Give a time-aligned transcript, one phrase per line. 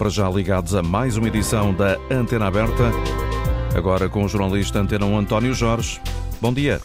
[0.00, 2.90] para já ligados a mais uma edição da Antena Aberta.
[3.76, 6.00] Agora com o jornalista Antena 1 António Jorge.
[6.40, 6.80] Bom dia.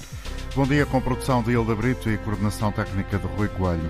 [0.53, 3.90] Bom dia com produção de Hilda Brito e coordenação técnica de Rui Coelho.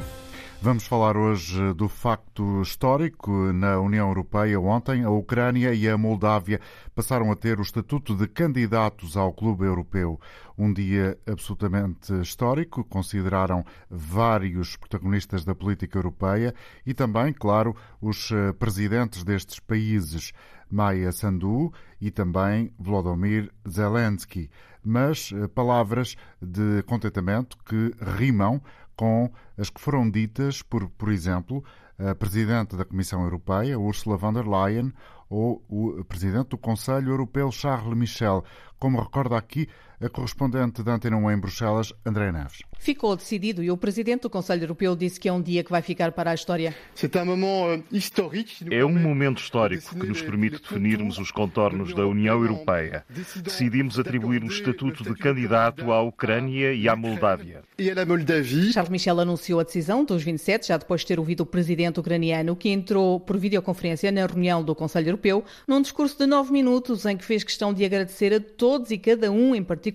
[0.66, 4.60] Vamos falar hoje do facto histórico na União Europeia.
[4.60, 6.60] Ontem, a Ucrânia e a Moldávia
[6.96, 10.20] passaram a ter o estatuto de candidatos ao Clube Europeu.
[10.58, 16.52] Um dia absolutamente histórico, consideraram vários protagonistas da política europeia
[16.84, 20.34] e também, claro, os eh, presidentes destes países.
[20.68, 21.72] Maia Sandu
[22.02, 24.50] e também Volodymyr Zelensky,
[24.84, 28.60] mas eh, palavras de contentamento que rimam
[28.96, 31.64] com as que foram ditas por, por exemplo,
[31.98, 34.92] a Presidente da Comissão Europeia, Ursula von der Leyen,
[35.30, 38.44] ou o Presidente do Conselho Europeu, Charles Michel,
[38.78, 39.68] como recorda aqui
[40.06, 42.60] a correspondente da Antena 1 em Bruxelas, André Neves.
[42.78, 45.82] Ficou decidido e o Presidente do Conselho Europeu disse que é um dia que vai
[45.82, 46.76] ficar para a história.
[47.04, 47.82] Euh,
[48.70, 53.04] é um momento histórico que nos permite definirmos os contornos da União Europeia.
[53.10, 57.64] Decidimos atribuir o estatuto de candidato à Ucrânia e à Moldávia.
[58.72, 62.56] Charles Michel anunciou a decisão dos 27, já depois de ter ouvido o Presidente ucraniano,
[62.56, 67.18] que entrou por videoconferência na reunião do Conselho Europeu, num discurso de nove minutos em
[67.18, 69.95] que fez questão de agradecer a todos e cada um, em particular,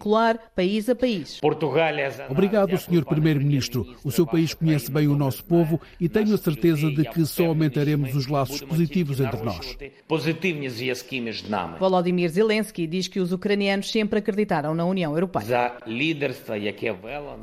[0.55, 1.41] país a país.
[2.29, 3.05] Obrigado, Sr.
[3.05, 3.87] Primeiro-Ministro.
[4.05, 7.47] O seu país conhece bem o nosso povo e tenho a certeza de que só
[7.47, 9.77] aumentaremos os laços positivos entre nós.
[11.79, 15.73] Volodymyr Zelensky diz que os ucranianos sempre acreditaram na União Europeia.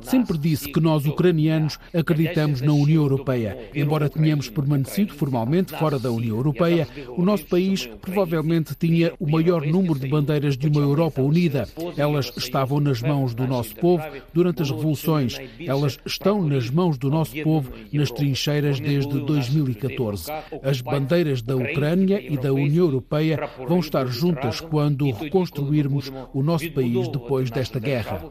[0.02, 3.70] Sempre disse que nós, ucranianos, acreditamos na União Europeia.
[3.74, 9.66] Embora tenhamos permanecido formalmente fora da União Europeia, o nosso país provavelmente tinha o maior
[9.66, 11.68] número de bandeiras de uma Europa unida.
[11.96, 15.38] Elas estavam nas mãos do nosso povo durante as revoluções.
[15.60, 20.32] Elas estão nas mãos do nosso povo nas trincheiras desde 2014.
[20.64, 26.72] As bandeiras da Ucrânia e da União Europeia vão estar juntas quando reconstruirmos o nosso
[26.72, 28.22] país depois desta guerra.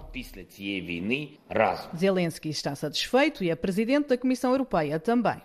[1.97, 5.37] Zelensky está satisfeito e a Presidente da Comissão Europeia também.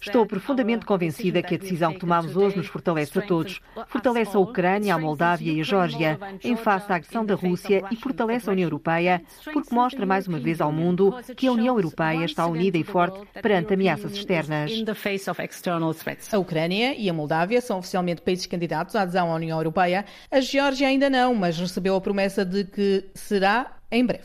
[0.00, 3.60] Estou profundamente convencida que a decisão que tomamos hoje nos fortalece a todos.
[3.88, 7.96] Fortalece a Ucrânia, a Moldávia e a Geórgia em face à agressão da Rússia e
[7.96, 9.20] fortalece a União Europeia,
[9.52, 13.20] porque mostra mais uma vez ao mundo que a União Europeia está unida e forte
[13.42, 14.70] perante ameaças externas.
[16.34, 20.06] A Ucrânia e a Moldávia são oficialmente países candidatos à adesão à União Europeia.
[20.30, 24.24] A Geórgia ainda não, mas recebeu a promessa de que será em breve.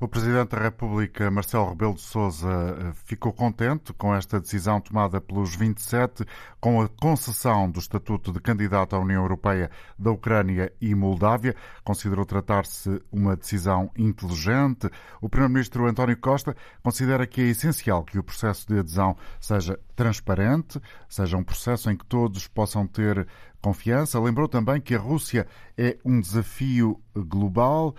[0.00, 5.20] O Presidente da República, Marcelo Rebelo de Sousa, eh, ficou contente com esta decisão tomada
[5.20, 6.24] pelos 27,
[6.58, 11.54] com a concessão do estatuto de candidato à União Europeia da Ucrânia e Moldávia.
[11.84, 14.88] Considerou tratar-se uma decisão inteligente.
[15.20, 20.80] O Primeiro-Ministro António Costa considera que é essencial que o processo de adesão seja transparente,
[21.08, 23.26] seja um processo em que todos possam ter
[23.60, 24.18] confiança.
[24.18, 25.46] Lembrou também que a Rússia
[25.76, 27.94] é um desafio global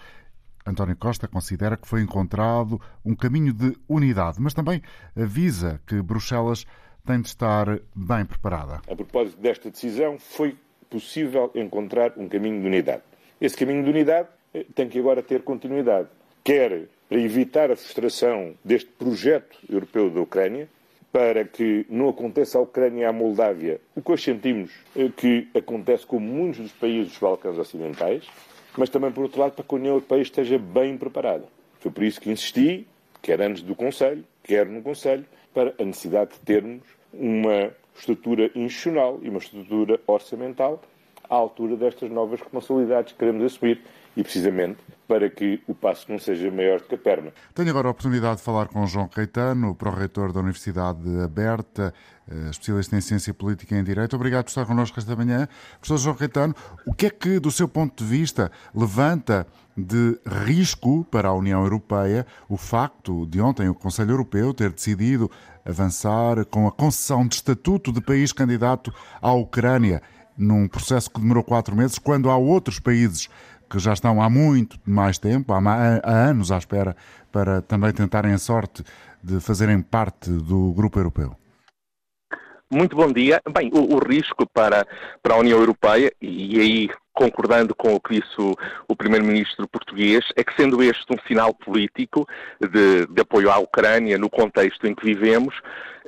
[0.66, 4.81] António Costa considera que foi encontrado um caminho de unidade, mas também
[5.16, 6.66] avisa que Bruxelas
[7.05, 8.81] tem de estar bem preparada.
[8.89, 10.55] A propósito desta decisão, foi
[10.89, 13.01] possível encontrar um caminho de unidade.
[13.39, 16.09] Esse caminho de unidade eh, tem que agora ter continuidade,
[16.44, 20.69] quer para evitar a frustração deste projeto europeu da Ucrânia,
[21.11, 25.47] para que não aconteça à Ucrânia e à Moldávia o que hoje sentimos eh, que
[25.55, 28.28] acontece com muitos dos países dos Balcãs Ocidentais,
[28.77, 31.45] mas também, por outro lado, para que a União Europeia esteja bem preparada.
[31.79, 32.87] Foi por isso que insisti,
[33.21, 36.81] quer antes do Conselho, quer no Conselho, para a necessidade de termos
[37.13, 40.81] uma estrutura institucional e uma estrutura orçamental
[41.29, 43.81] à altura destas novas responsabilidades que queremos assumir
[44.16, 44.77] e, precisamente,
[45.07, 47.33] para que o passo não seja maior do que a perna.
[47.53, 51.94] Tenho agora a oportunidade de falar com João Caetano, pró-reitor da Universidade Aberta,
[52.29, 54.16] eh, especialista em Ciência Política e em Direito.
[54.16, 55.49] Obrigado por estar connosco esta manhã.
[55.79, 56.55] Professor João Caetano,
[56.85, 59.45] o que é que, do seu ponto de vista, levanta
[59.75, 65.29] de risco para a União Europeia o facto de ontem o Conselho Europeu ter decidido
[65.66, 70.02] avançar com a concessão de estatuto de país candidato à Ucrânia?
[70.37, 73.29] num processo que demorou quatro meses, quando há outros países
[73.72, 75.59] que já estão há muito mais tempo, há,
[76.03, 76.96] há anos à espera,
[77.32, 78.84] para também tentarem a sorte
[79.23, 81.35] de fazerem parte do grupo europeu?
[82.70, 83.41] Muito bom dia.
[83.53, 84.85] Bem, o, o, risco para,
[85.23, 86.90] para a União Europeia, e, aí
[87.22, 88.34] concordando com o que disse
[88.88, 92.28] o, Primeiro-Ministro português, é que sendo este um sinal político
[92.59, 95.56] de, de apoio à Ucrânia no contexto em que vivemos,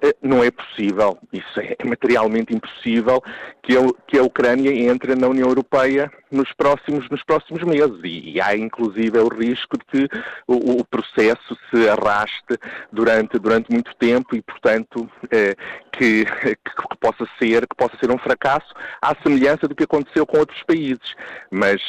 [0.03, 3.23] eh, não é possível, isso é materialmente impossível,
[3.63, 3.77] que
[4.17, 9.17] a, Ucrânia entre na União Europeia nos próximos, nos próximos meses e, e há inclusive
[9.19, 10.17] o risco de que
[10.47, 12.59] o, o, processo se arraste
[12.91, 15.55] durante, durante muito tempo e, portanto, eh,
[15.91, 20.25] que, que, que, possa ser, que possa ser um fracasso à semelhança do que aconteceu
[20.25, 21.02] com outros países.
[21.51, 21.81] Mas,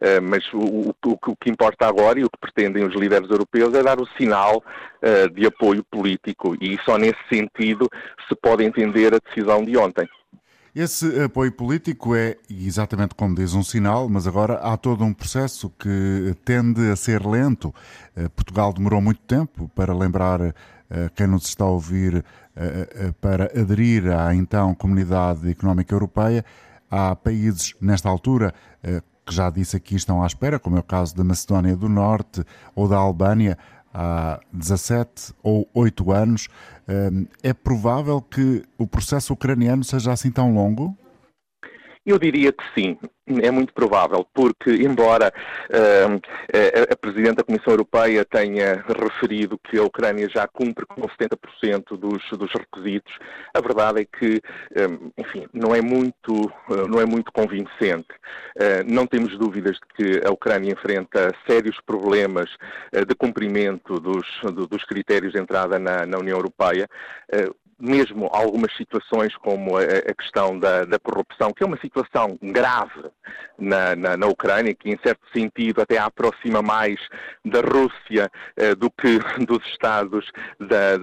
[0.00, 3.74] eh, mas o, o, o, que importa agora e o que pretendem os líderes europeus
[3.74, 4.62] é dar o sinal
[5.02, 7.88] eh, de apoio político e só nesse sentido
[8.28, 10.08] se pode entender a decisão de ontem.
[10.74, 15.68] Esse apoio político é exatamente como diz um sinal, mas agora há todo um processo
[15.70, 17.74] que tende a ser lento.
[18.14, 20.54] Eh, Portugal demorou muito tempo para lembrar eh,
[21.16, 22.24] quem nos está a ouvir
[22.54, 26.44] eh, para aderir à então Comunidade Económica Europeia.
[26.90, 28.52] Há países nesta altura
[29.30, 32.44] que já disse aqui estão à espera, como é o caso da Macedónia do Norte
[32.74, 33.56] ou da Albânia
[33.94, 36.48] há 17 ou 8 anos.
[36.88, 40.96] Hum, é provável que o processo ucraniano seja assim tão longo?
[42.10, 42.98] Eu diria que sim,
[43.40, 45.32] é muito provável, porque embora
[45.68, 51.96] uh, a Presidente da Comissão Europeia tenha referido que a Ucrânia já cumpre com 70%
[51.96, 53.12] dos, dos requisitos,
[53.54, 54.42] a verdade é que,
[54.76, 58.10] um, enfim, não é muito, uh, não é muito convincente.
[58.56, 62.50] Uh, não temos dúvidas de que a Ucrânia enfrenta sérios problemas
[62.92, 64.26] de cumprimento dos,
[64.68, 66.88] dos critérios de entrada na, na União Europeia
[67.80, 73.10] mesmo algumas situações como a, a questão da, da, corrupção, que é uma situação grave
[73.58, 77.00] na, na, na, Ucrânia, que em certo sentido até aproxima mais
[77.44, 80.98] da Rússia eh, do que dos Estados da,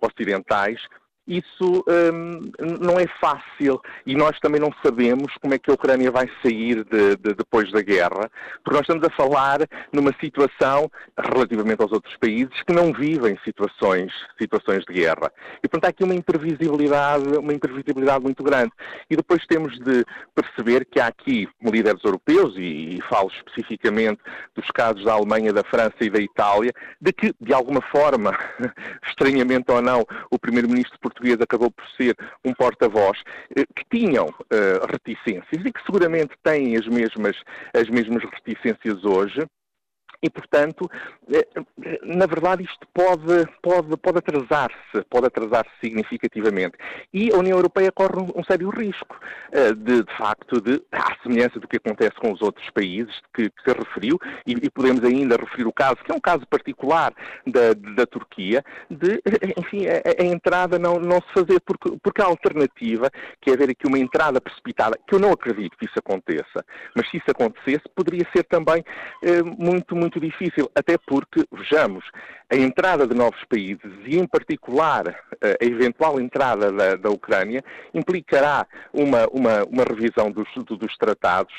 [0.00, 0.80] ocidentais,
[1.26, 6.10] isso hum, não é fácil e nós também não sabemos como é que a Ucrânia
[6.10, 8.30] vai sair de, de, depois da guerra,
[8.64, 9.60] porque nós estamos a falar
[9.92, 15.32] numa situação, relativamente aos outros países, que não vivem situações, situações de guerra.
[15.62, 18.72] E, portanto, há aqui uma imprevisibilidade, uma imprevisibilidade muito grande.
[19.08, 20.04] E depois temos de
[20.34, 24.20] perceber que há aqui líderes europeus, e, e falo especificamente
[24.54, 28.36] dos casos da Alemanha, da França e da Itália, de que, de alguma forma,
[29.06, 33.18] estranhamente ou não, o primeiro-ministro português acabou por ser um porta-voz,
[33.56, 37.36] eh, que tinham uh, reticências e que seguramente têm as mesmas,
[37.74, 39.46] as mesmas reticências hoje,
[40.22, 40.88] e, portanto,
[41.32, 41.46] eh,
[42.02, 46.76] na verdade, isto pode, pode, pode atrasar-se, pode atrasar-se significativamente.
[47.12, 49.18] E a União Europeia corre um, sério risco,
[49.50, 53.50] eh, de, de, facto, de, à semelhança do que acontece com os outros países que,
[53.50, 57.12] que referiu, e, e, podemos ainda referir o caso, que é um caso particular
[57.44, 59.20] da, da Turquia, de,
[59.58, 63.10] enfim, a, a, entrada não, não se fazer, porque, porque a alternativa,
[63.40, 66.64] que é haver aqui uma entrada precipitada, que eu não acredito que isso aconteça,
[66.94, 68.84] mas se isso acontecesse, poderia ser também
[69.22, 72.04] eh, muito, muito muito difícil, até porque, vejamos,
[72.50, 75.04] a entrada de novos países e, em particular,
[75.40, 77.64] a eventual entrada da, da Ucrânia
[77.94, 81.54] implicará uma, uma, uma revisão dos, dos tratados,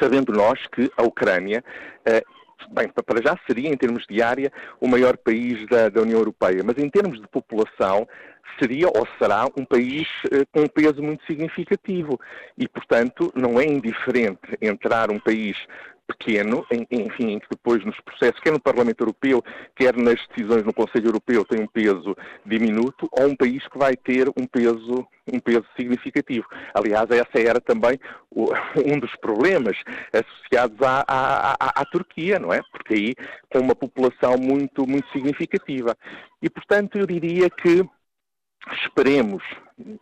[0.00, 1.62] sabendo nós que a Ucrânia
[2.04, 2.22] eh,
[2.70, 6.62] bem, para já seria, em termos de área, o maior país da, da, União Europeia,
[6.64, 8.08] mas em termos de população,
[8.58, 12.18] seria ou será um país eh, com um peso muito significativo.
[12.58, 15.56] E, portanto, não é indiferente entrar um país
[16.12, 19.42] pequeno, enfim, que depois nos processos, quer no Parlamento Europeu,
[19.74, 23.96] quer nas decisões no Conselho Europeu, tem um peso diminuto, ou um país que vai
[23.96, 26.46] ter um peso, um peso significativo.
[26.74, 27.98] Aliás, essa era também
[28.34, 29.76] um dos problemas
[30.12, 32.60] associados à, à, à, à Turquia, não é?
[32.70, 33.14] Porque aí,
[33.50, 35.96] com uma população muito, muito significativa.
[36.42, 37.84] E, portanto, eu diria que
[38.70, 39.42] esperemos,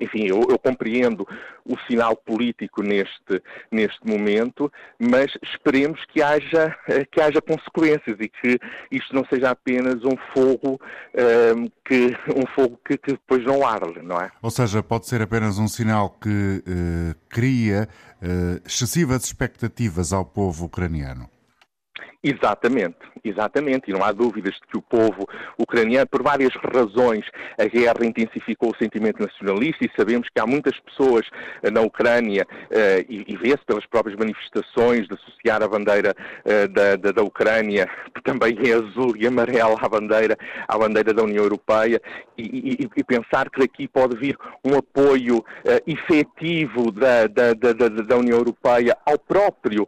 [0.01, 1.27] enfim, eu, eu, compreendo
[1.65, 6.77] o sinal político neste, neste momento, mas esperemos que haja,
[7.11, 8.59] que haja consequências e que
[8.91, 10.81] isto não seja apenas um fogo,
[11.57, 14.31] um, que, um fogo que, que, depois não arde, não é?
[14.43, 16.29] Ou seja, pode ser apenas um sinal que
[16.67, 17.89] uh, cria
[18.23, 21.29] uh, excessivas expectativas ao povo ucraniano.
[22.23, 25.27] Exatamente, exatamente, e não há dúvidas de que o povo
[25.59, 27.25] ucraniano, por várias razões,
[27.59, 31.27] a guerra intensificou o sentimento nacionalista e sabemos que há muitas pessoas
[31.63, 36.97] eh, na Ucrânia, uh, e, vê-se pelas próprias manifestações de associar a bandeira uh, da,
[36.97, 40.37] da, da, Ucrânia, que também é azul e amarela à bandeira,
[40.69, 42.03] à bandeira da União Europeia,
[42.37, 45.45] e, e, e pensar que daqui pode vir um apoio
[45.87, 49.87] efetivo da, da, da, da, União Europeia ao próprio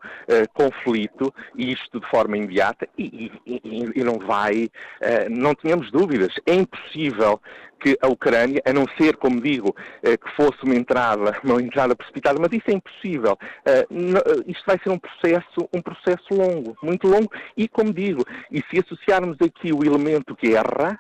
[0.53, 5.91] conflito, e isto de forma forma imediata e, e, e não vai, uh, não tínhamos
[5.91, 6.33] dúvidas.
[6.47, 7.41] É impossível
[7.81, 11.97] que a Ucrânia, a não ser, como digo, uh, que fosse uma entrada, uma entrada
[11.97, 13.37] precipitada, mas isso é impossível.
[13.67, 18.63] Uh, isto vai ser um processo, um processo longo, muito longo, e como digo, e
[18.71, 20.99] se associarmos aqui o elemento guerra,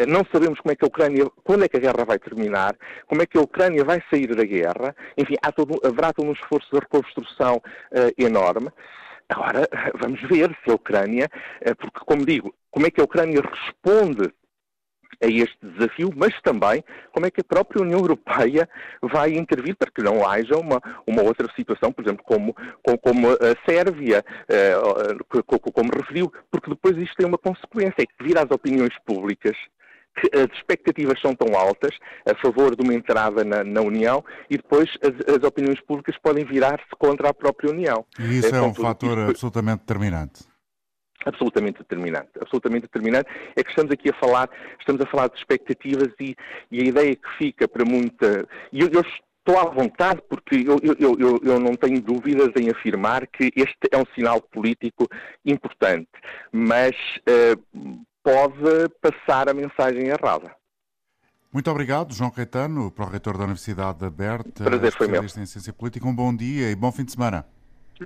[0.00, 2.74] Eh, não sabemos como é que a Ucrânia, quando é que a guerra vai terminar,
[3.06, 4.94] como é que a Ucrânia vai sair da guerra.
[5.16, 8.70] Enfim, todo, haverá todo um esforço de reconstrução uh, enorme.
[9.30, 11.30] Agora, vamos ver se a Ucrânia,
[11.62, 14.32] uh, porque, como digo, como é que a Ucrânia responde
[15.22, 16.82] a este desafio, mas também
[17.12, 18.68] como é que a própria União Europeia
[19.02, 22.56] vai intervir para que não haja uma, uma outra situação, por exemplo, como,
[23.02, 24.24] como, a Sérvia,
[25.74, 29.56] como referiu, porque depois isto tem uma consequência, é que devido às opiniões públicas,
[30.20, 31.96] que as expectativas são tão altas
[32.26, 36.44] a favor de uma entrada na, na União e depois as, as, opiniões públicas podem
[36.44, 38.04] virar-se contra a própria União.
[38.18, 39.30] E isso é, é um fator isto...
[39.30, 40.50] absolutamente determinante.
[41.24, 43.28] Absolutamente determinante, absolutamente determinante.
[43.54, 44.48] É que estamos aqui a falar,
[44.78, 46.34] estamos a falar de expectativas e,
[46.70, 48.48] e a ideia que fica para muita.
[48.72, 49.04] E eu, eu
[49.50, 53.76] estou à vontade porque eu, eu, eu, eu, não tenho dúvidas em afirmar que este
[53.90, 55.06] é um sinal político
[55.44, 56.08] importante,
[56.52, 56.94] mas
[57.28, 60.54] uh, pode passar a mensagem errada.
[61.52, 65.24] Muito obrigado, João Caetano, pró-reitor da Universidade Aberta, Prazer foi meu.
[65.24, 66.06] em Ciência Política.
[66.06, 67.44] Um bom dia e bom fim de semana.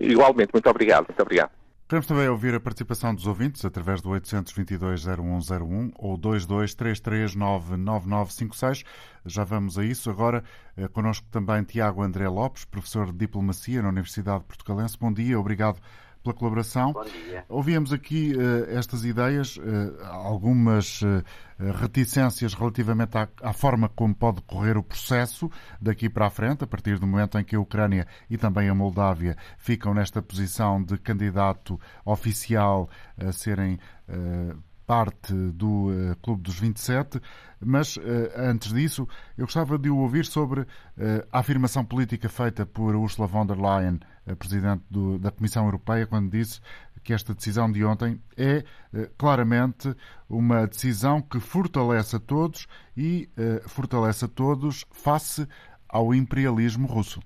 [0.00, 1.08] Igualmente, muito obrigado.
[1.08, 1.50] Muito obrigado.
[1.86, 8.86] Queremos também ouvir a participação dos ouvintes através do 822-0101 ou 2233999956.
[9.26, 10.08] Já vamos a isso.
[10.08, 10.42] Agora,
[10.78, 14.96] eh, connosco também Tiago André Lopes, professor de Diplomacia na Universidade Portugalense.
[14.98, 15.78] Bom dia, obrigado
[16.24, 16.92] pela colaboração.
[16.92, 17.44] Bom dia.
[17.48, 19.62] Ouvíamos aqui uh, estas ideias, uh,
[20.04, 21.22] algumas uh,
[21.80, 25.50] reticências relativamente à, à, forma como pode correr o processo
[25.80, 28.74] daqui para a frente, a partir do momento em que a Ucrânia e também a
[28.74, 32.88] Moldávia ficam nesta posição de candidato oficial
[33.18, 33.78] a serem
[34.86, 37.20] parte do uh, Clube dos 27,
[37.60, 38.00] mas uh,
[38.36, 40.66] antes disso eu gostava de o ouvir sobre uh,
[41.32, 44.00] a afirmação política feita por Ursula von der Leyen,
[44.38, 46.60] Presidente do, da Comissão Europeia, quando disse
[47.02, 48.64] que esta decisão de ontem é
[49.18, 49.94] claramente
[50.28, 52.66] uma decisão que fortalece a todos
[52.96, 53.28] e
[53.68, 55.46] fortalece a todos face
[55.86, 57.20] ao imperialismo russo.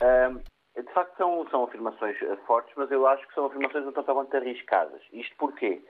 [0.00, 0.36] Um,
[0.80, 4.36] de facto são, são afirmações fortes, mas eu acho que são afirmações um tanto quanto
[4.36, 5.02] arriscadas.
[5.12, 5.82] Isto porquê?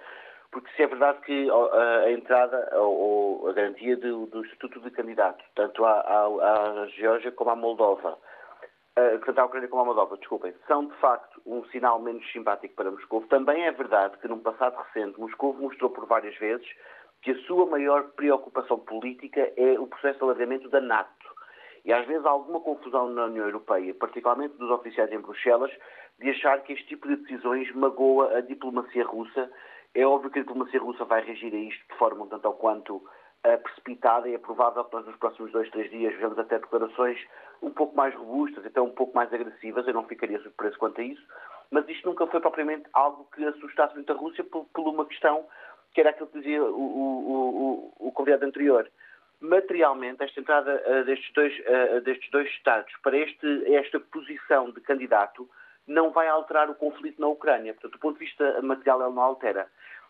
[0.51, 5.45] porque se é verdade que a entrada ou a garantia do, do estatuto de candidato,
[5.55, 8.19] tanto à, à, à Geórgia como à Moldova,
[9.25, 12.91] tanto à Ucrânia como à Moldova, desculpem, são de facto um sinal menos simpático para
[12.91, 13.23] Moscou.
[13.29, 16.67] Também é verdade que num passado recente Moscou mostrou por várias vezes
[17.23, 21.29] que a sua maior preocupação política é o processo de alargamento da NATO.
[21.85, 25.71] E às vezes há alguma confusão na União Europeia, particularmente dos oficiais em Bruxelas,
[26.19, 29.51] de achar que este tipo de decisões magoa a diplomacia russa
[29.95, 32.55] é óbvio que a diplomacia russa vai reagir a isto de forma um tanto ao
[32.55, 33.03] quanto uh,
[33.63, 37.19] precipitada e é provável que nós nos próximos dois, três dias vejamos até declarações
[37.63, 39.87] um pouco mais robustas, até um pouco mais agressivas.
[39.87, 41.23] Eu não ficaria surpreso quanto a isso.
[41.71, 45.47] Mas isto nunca foi propriamente algo que assustasse muito a Rússia por, por uma questão
[45.93, 48.91] que era aquilo que dizia o, o, o, o convidado anterior.
[49.41, 54.81] Materialmente, esta entrada uh, destes, dois, uh, destes dois Estados para este, esta posição de
[54.81, 55.49] candidato
[55.87, 57.73] não vai alterar o conflito na Ucrânia.
[57.73, 59.69] Portanto, do ponto de vista material, ele não altera.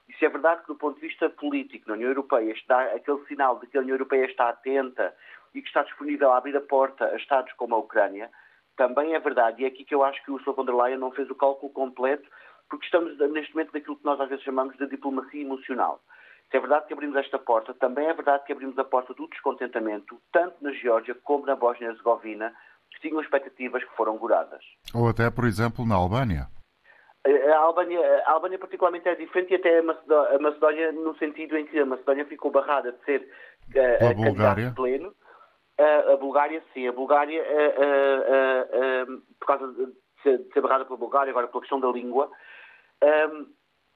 [0.09, 3.25] E se é verdade que, do ponto de vista político, na União Europeia, está aquele
[3.27, 5.15] sinal de que a União Europeia está atenta
[5.55, 8.31] e que está disponível a abrir a porta a Estados como a Ucrânia,
[8.77, 9.63] também é verdade.
[9.63, 11.35] E é aqui que eu acho que o Ursula von der Leyen não fez o
[11.35, 12.29] cálculo completo,
[12.71, 16.01] porque estamos neste momento naquilo que nós às vezes chamamos de diplomacia emocional.
[16.51, 19.29] Se é verdade que abrimos esta porta, também é verdade que abrimos a porta do
[19.29, 22.55] descontentamento, tanto na Geórgia como na Bósnia-Herzegovina,
[22.91, 24.65] que tinham expectativas que foram goradas.
[24.95, 26.47] Ou até, por exemplo, na Albânia.
[27.53, 31.59] A Albânia, a Albânia particularmente é diferente e até a Macedónia, a Macedónia, no sentido
[31.59, 33.29] em que a Macedónia ficou barrada de ser
[33.75, 35.09] uh, a Bulgária pleno.
[35.79, 36.89] Uh, a Bulgária, sim.
[36.89, 39.93] A Bulgária, uh, por causa de
[40.23, 42.31] ser, de ser, barrada pela Bulgária, agora pela questão da língua.
[43.03, 43.47] Um,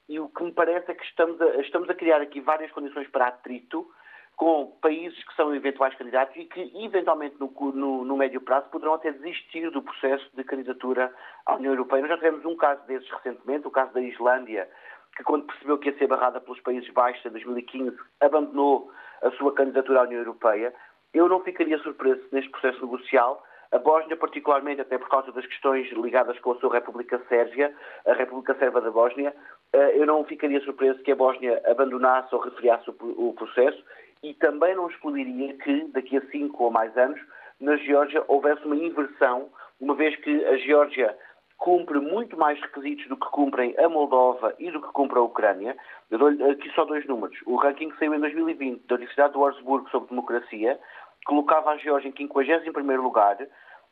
[0.09, 3.09] e o que me parece é que estamos a, estamos a criar aqui várias condições
[3.09, 3.89] para atrito
[4.37, 8.95] com países que são eventuais candidatos e que, eventualmente, no, no, no, médio prazo, poderão
[8.95, 11.13] até desistir do processo de candidatura
[11.47, 12.01] à União Europeia.
[12.03, 14.69] Nós já tivemos um caso desses recentemente, o caso da Islândia,
[15.17, 18.91] que, quando percebeu que ia ser barrada pelos Países Baixos em 2015, abandonou
[19.23, 20.75] a sua candidatura à União Europeia.
[21.15, 23.45] Eu não ficaria surpreso neste processo negocial.
[23.71, 27.75] A Bósnia, particularmente, até por causa das questões ligadas com a sua República Sérvia,
[28.07, 29.35] a República Sérvia da Bósnia,
[29.73, 33.83] eh, eu não ficaria surpreso que a Bósnia abandonasse ou refriasse o processo
[34.23, 37.21] e também não excluiria que, daqui a cinco ou mais anos,
[37.61, 39.49] na Geórgia houvesse uma inversão,
[39.81, 41.17] uma vez que a Geórgia
[41.59, 45.77] cumpre muito mais requisitos do que cumprem a Moldova e do que cumpre a Ucrânia.
[46.11, 47.37] Eu dou-lhe aqui só dois números.
[47.47, 50.79] O ranking que saiu em 2020 da Universidade de Wurzburgo sobre democracia
[51.25, 53.39] colocava a Geórgia em 51º lugar,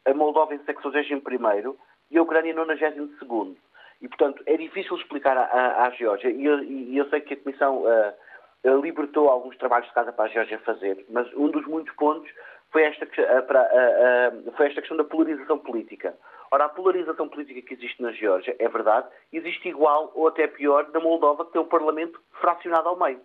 [0.04, 1.76] a Moldova em 61º
[2.10, 3.56] e a Ucrânia em 92º.
[4.02, 6.30] E, portanto, é difícil explicar à, à, à Geórgia.
[6.30, 7.82] E eu, e eu, sei que a Comissão...
[7.82, 8.29] Uh,
[8.64, 12.30] libertou alguns trabalhos de casa para a Geórgia fazer, mas um dos muitos pontos
[12.70, 13.06] foi esta,
[14.56, 16.14] foi esta questão da polarização política.
[16.52, 20.88] Ora, a polarização política que existe na Geórgia, é verdade, existe igual ou até pior
[20.92, 23.20] na Moldova, que tem um parlamento fracionado ao meio.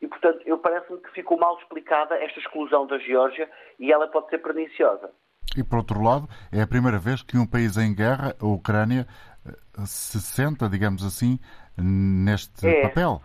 [0.00, 4.28] E, portanto, eu parece-me que ficou mal explicada esta exclusão da Geórgia e ela pode
[4.28, 5.10] ser perniciosa.
[5.56, 9.06] E, por outro lado, é a primeira vez que um país em guerra, a Ucrânia,
[9.46, 9.52] eh,
[9.86, 11.38] se senta, digamos assim,
[11.76, 12.82] neste é.
[12.82, 13.20] papel.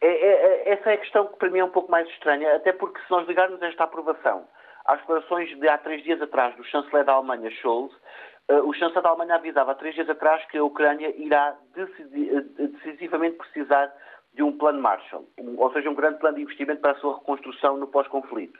[0.00, 2.56] É, é, é, essa é a questão que para mim é um pouco mais estranha,
[2.56, 4.46] até porque se nós ligarmos esta aprovação
[4.86, 7.92] às declarações de há três dias atrás do chanceler da Alemanha, Scholz,
[8.50, 11.56] uh, o chanceler da Alemanha avisava há três dias atrás que a Ucrânia irá
[12.56, 13.92] decisivamente precisar
[14.34, 15.26] de um plano Marshall,
[15.58, 18.58] ou seja, um grande plano de investimento para a sua reconstrução no pós-conflito.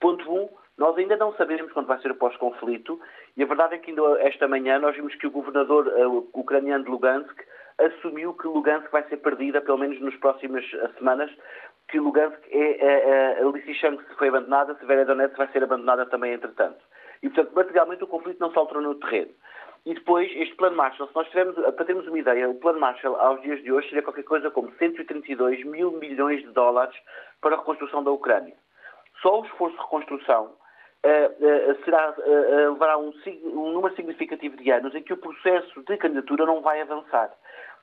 [0.00, 3.00] Ponto 1, um, nós ainda não sabemos quando vai ser o pós-conflito
[3.36, 6.84] e a verdade é que ainda esta manhã nós vimos que o governador uh, ucraniano
[6.84, 7.36] de Lugansk
[7.78, 11.30] assumiu que Lugansk vai ser perdida, pelo menos nas próximas eh, semanas,
[11.88, 16.78] que Lugansk é, é, é a Lysychansk foi abandonada, Severodonetsk vai ser abandonada também entretanto.
[17.22, 19.30] E, portanto, materialmente o conflito não se alterou no terreno.
[19.86, 23.16] E depois, este plano Marshall, se nós tivermos, para termos uma ideia, o plano Marshall,
[23.16, 26.94] aos dias de hoje, seria qualquer coisa como 132 mil milhões de dólares
[27.40, 28.54] para a reconstrução da Ucrânia.
[29.22, 33.12] Só o esforço de reconstrução uh, uh, será, uh, levará um,
[33.44, 37.32] um número significativo de anos em que o processo de candidatura não vai avançar.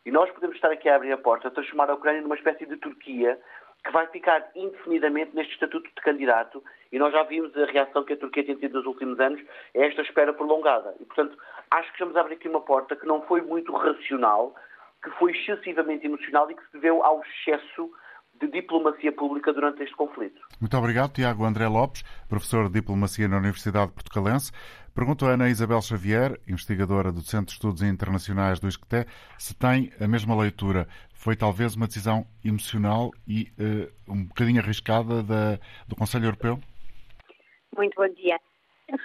[0.05, 2.65] E nós podemos estar aqui a abrir a porta, a transformar a Ucrânia numa espécie
[2.65, 3.39] de Turquia
[3.83, 8.13] que vai ficar indefinidamente neste estatuto de candidato e nós já vimos a reação que
[8.13, 9.41] a Turquia tem tido nos últimos anos
[9.75, 10.95] a esta espera prolongada.
[11.00, 11.38] E, portanto,
[11.71, 14.55] acho que estamos a abrir aqui uma porta que não foi muito racional,
[15.03, 17.91] que foi excessivamente emocional e que se deveu ao excesso
[18.39, 20.41] de diplomacia pública durante este conflito.
[20.59, 24.51] Muito obrigado, Tiago André Lopes, professor de Diplomacia na Universidade Portucalense.
[24.95, 29.05] Pergunto a Ana Isabel Xavier, investigadora do Centro de Estudos Internacionais do ISCTE,
[29.37, 30.87] se tem a mesma leitura.
[31.13, 36.57] Foi talvez uma decisão emocional e uh, um bocadinho arriscada da, do Conselho Europeu?
[37.75, 38.39] Muito bom dia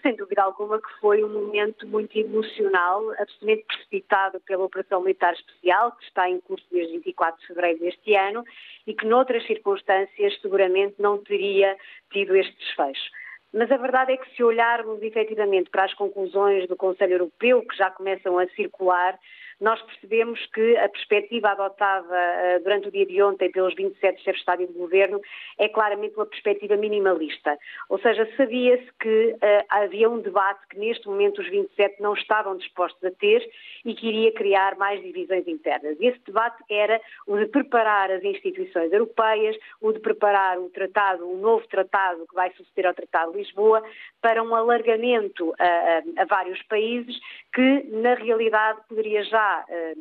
[0.02, 5.92] sem dúvida alguma que foi um momento muito emocional, absolutamente precipitado pela Operação Militar Especial,
[5.92, 8.44] que está em curso desde 24 de fevereiro deste ano
[8.87, 11.76] e que noutras circunstâncias seguramente não teria
[12.12, 13.11] tido este desfecho.
[13.52, 17.76] Mas a verdade é que se olharmos efetivamente para as conclusões do Conselho Europeu, que
[17.76, 19.18] já começam a circular,
[19.61, 24.33] nós percebemos que a perspectiva adotada uh, durante o dia de ontem pelos 27 chefes
[24.35, 25.20] de Estado e de Governo
[25.59, 27.59] é claramente uma perspectiva minimalista.
[27.88, 32.57] Ou seja, sabia-se que uh, havia um debate que neste momento os 27 não estavam
[32.57, 33.46] dispostos a ter
[33.85, 35.96] e que iria criar mais divisões internas.
[36.01, 41.29] E esse debate era o de preparar as instituições europeias, o de preparar o tratado,
[41.29, 43.83] o novo tratado que vai suceder ao Tratado de Lisboa,
[44.20, 47.16] para um alargamento a, a, a vários países
[47.53, 49.95] que, na realidade, poderia já eh,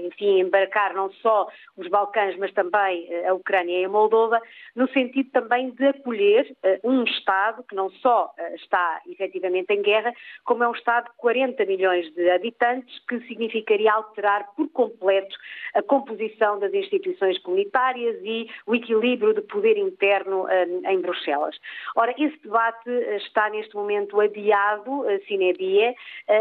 [0.00, 4.40] enfim, embarcar não só os Balcãs, mas também eh, a Ucrânia e a Moldova,
[4.74, 9.82] no sentido também de acolher uh, um Estado que não só uh, está efetivamente em
[9.82, 10.12] guerra,
[10.44, 15.36] como é um Estado de 40 milhões de habitantes, que significaria alterar por completo
[15.74, 20.46] a composição das instituições comunitárias e o equilíbrio de poder interno
[20.86, 21.56] em Bruxelas.
[21.96, 25.94] Ora, esse debate está neste momento adiado, sine die,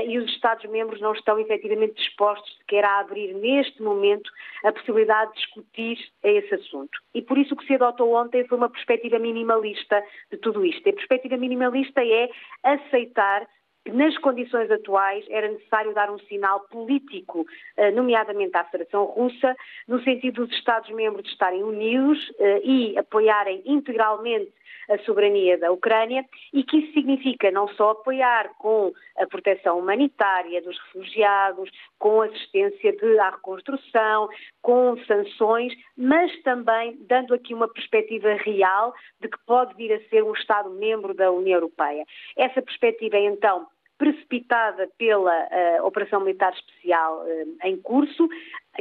[0.07, 4.29] e os Estados-membros não estão efetivamente dispostos sequer a abrir abrir neste momento
[4.63, 6.97] a possibilidade de discutir esse assunto.
[7.13, 10.87] E por isso o que se adotou ontem foi uma perspectiva minimalista de tudo isto.
[10.87, 12.29] A perspectiva minimalista é
[12.63, 13.47] aceitar
[13.85, 19.55] que nas condições atuais era necessário dar um sinal político, eh, nomeadamente à Federação Russa,
[19.87, 24.53] no sentido dos Estados-membros estarem unidos eh, e apoiarem integralmente
[24.89, 30.61] a soberania da Ucrânia e que isso significa não só apoiar com a proteção humanitária
[30.61, 31.69] dos refugiados,
[32.03, 34.27] com assistência de, à reconstrução,
[34.61, 40.21] com sanções, mas também dando aqui uma perspectiva real de que pode vir a ser
[40.21, 42.03] um Estado-membro da União Europeia.
[42.35, 43.65] Essa perspectiva é então
[43.97, 48.27] precipitada pela uh, Operação Militar Especial uh, em curso,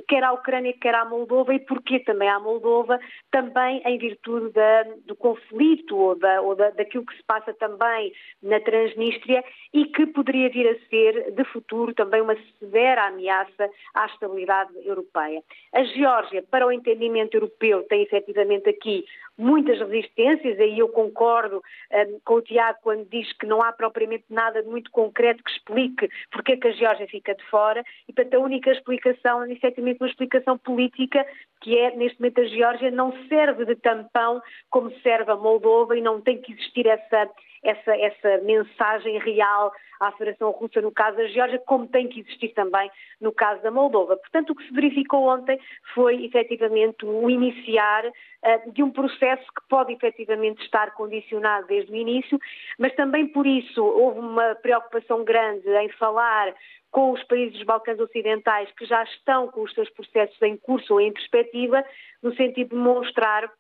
[0.09, 2.98] quer à Ucrânia, quer à Moldova, e porquê também à Moldova,
[3.31, 8.12] também em virtude da, do conflito ou, da, ou da, daquilo que se passa também
[8.42, 14.07] na Transnistria e que poderia vir a ser, de futuro, também uma severa ameaça à
[14.07, 15.42] estabilidade europeia.
[15.74, 19.05] A Geórgia, para o entendimento europeu, tem efetivamente aqui
[19.37, 24.25] muitas resistências, aí eu concordo um, com o Tiago quando diz que não há propriamente
[24.31, 28.35] nada muito concreto que explique porque é que a Geórgia fica de fora, e portanto
[28.35, 31.27] a única explicação, efetivamente, uma explicação política
[31.61, 36.03] que é, neste momento, a Geórgia não serve de tampão como serve a Moldova e
[36.03, 37.31] não tem que existir essa,
[37.62, 42.48] essa, essa mensagem real à Federação Russa no caso da Geórgia, como tem que existir
[42.55, 44.16] também no caso da Moldova.
[44.16, 45.59] Portanto, o que se verificou ontem
[45.94, 51.96] foi efetivamente o iniciar uh, de um processo que pode efetivamente estar condicionado desde o
[51.96, 52.38] início,
[52.79, 56.53] mas também por isso houve uma preocupação grande em falar
[56.90, 60.94] com os países dos Balcãs Ocidentais que já estão com os seus processos em curso
[60.94, 61.83] ou em perspectiva,
[62.22, 63.51] no sentido de mostrar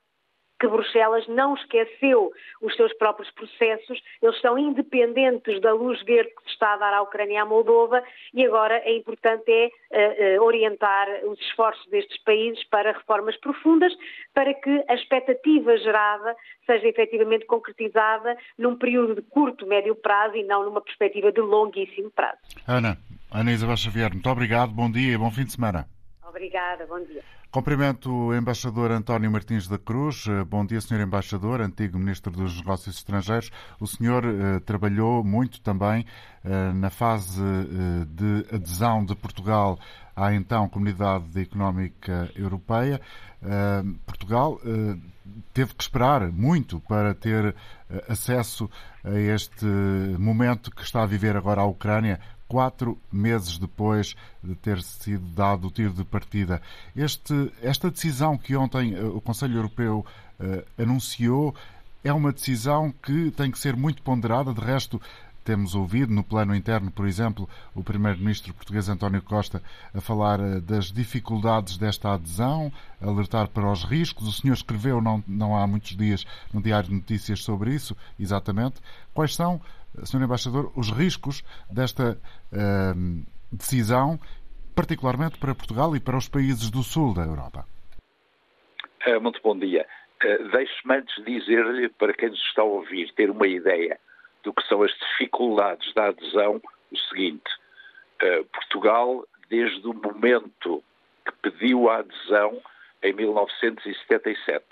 [0.62, 6.44] que Bruxelas não esqueceu os seus próprios processos, eles são independentes da luz verde que
[6.44, 8.00] se está a dar à Ucrânia e à Moldova
[8.32, 13.92] e agora é importante é, uh, orientar os esforços destes países para reformas profundas
[14.32, 20.44] para que a expectativa gerada seja efetivamente concretizada num período de curto, médio prazo e
[20.44, 22.38] não numa perspectiva de longuíssimo prazo.
[22.68, 22.96] Ana,
[23.32, 25.88] Ana Isabel Xavier, muito obrigado, bom dia e bom fim de semana.
[26.32, 27.22] Obrigada, bom dia.
[27.50, 30.24] Cumprimento o embaixador António Martins da Cruz.
[30.26, 33.50] Eh, bom dia, senhor embaixador, antigo ministro dos Negócios Estrangeiros.
[33.78, 36.06] O senhor eh, trabalhou muito também
[36.42, 39.78] eh, na fase eh, de adesão de Portugal
[40.16, 42.98] à então Comunidade Económica Europeia.
[43.42, 44.96] Eh, Portugal eh,
[45.52, 47.54] teve que esperar muito para ter
[48.08, 48.70] acesso
[49.04, 49.66] a este
[50.18, 52.18] momento que está a viver agora a Ucrânia,
[52.52, 56.60] quatro meses depois de ter sido dado o tiro de partida.
[56.94, 60.04] Este, esta decisão que ontem eh, o Conselho Europeu
[60.38, 61.54] uh, anunciou
[62.04, 64.52] é uma decisão que tem que ser muito ponderada.
[64.52, 65.00] De resto,
[65.42, 69.62] temos ouvido no plano interno, por exemplo, o primeiro-ministro português António Costa
[69.94, 74.28] a falar eh, das dificuldades desta adesão, alertar para os riscos.
[74.28, 78.76] O senhor escreveu não, não há muitos dias no Diário de Notícias sobre isso, exatamente.
[79.14, 79.58] Quais são
[80.04, 80.22] Sr.
[80.22, 82.18] Embaixador, os riscos desta
[82.52, 84.18] uh, decisão,
[84.74, 87.66] particularmente para Portugal e para os países do sul da Europa?
[89.06, 89.86] Uh, muito bom dia.
[90.24, 93.98] Uh, Deixe-me antes dizer-lhe, para quem nos está a ouvir, ter uma ideia
[94.42, 97.50] do que são as dificuldades da adesão, o seguinte:
[98.22, 100.82] uh, Portugal, desde o momento
[101.24, 102.60] que pediu a adesão,
[103.02, 104.64] em 1977,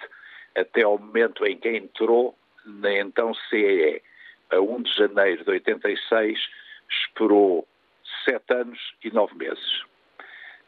[0.56, 4.02] até ao momento em que entrou na então CEE,
[4.50, 6.38] a 1 de janeiro de 86,
[6.90, 7.66] esperou
[8.24, 9.82] sete anos e nove meses.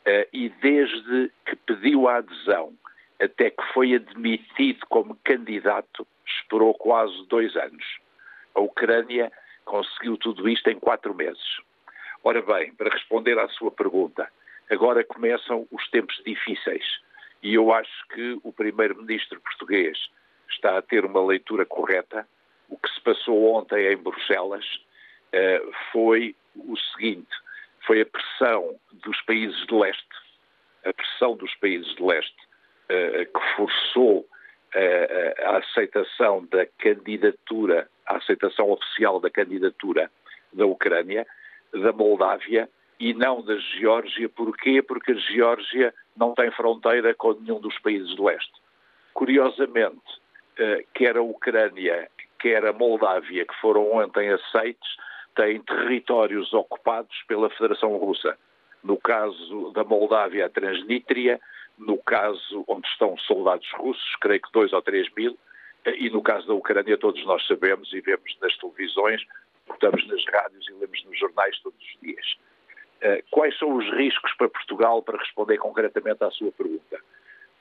[0.07, 2.73] Uh, e desde que pediu a adesão
[3.21, 7.85] até que foi admitido como candidato, esperou quase dois anos.
[8.55, 9.31] A Ucrânia
[9.64, 11.61] conseguiu tudo isto em quatro meses.
[12.25, 14.29] Ora bem, para responder à sua pergunta,
[14.71, 16.85] agora começam os tempos difíceis
[17.42, 19.99] e eu acho que o primeiro-ministro português
[20.51, 22.27] está a ter uma leitura correta
[22.73, 27.29] o que se passou ontem em Bruxelas uh, foi o seguinte:
[27.87, 30.09] foi a pressão dos países de leste,
[30.85, 32.37] a pressão dos países de leste
[32.85, 40.11] uh, que forçou uh, a aceitação da candidatura, a aceitação oficial da candidatura
[40.53, 41.27] da Ucrânia,
[41.75, 44.31] da Moldávia e não da Geórgia.
[44.31, 44.81] Porquê?
[44.81, 48.53] Porque a Geórgia não tem fronteira com nenhum dos países de leste.
[49.15, 50.21] Curiosamente,
[50.95, 52.09] quer a Ucrânia,
[52.42, 54.96] quer a Moldávia, que foram ontem aceites,
[55.37, 58.37] têm territórios ocupados pela Federação Russa.
[58.83, 61.40] No caso da Moldávia, a Transnistria,
[61.78, 65.38] no caso onde estão soldados russos, creio que dois ou três mil,
[65.87, 69.22] e no caso da Ucrânia, todos nós sabemos e vemos nas televisões,
[69.72, 72.37] estamos nas rádios e lemos nos jornais todos os dias.
[73.00, 77.00] Eh, quais são os riscos para Portugal, para responder concretamente à sua pergunta?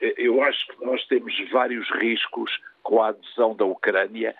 [0.00, 4.34] Eh, eu acho que nós temos vários riscos com a adesão da Ucrânia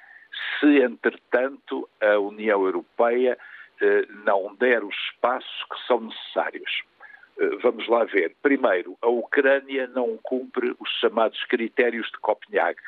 [0.59, 3.39] se, entretanto, a União Europeia
[3.81, 6.83] eh, não der os passos que são necessários.
[7.39, 8.35] Eh, vamos lá ver.
[8.43, 12.81] Primeiro, a Ucrânia não cumpre os chamados critérios de Copenhague,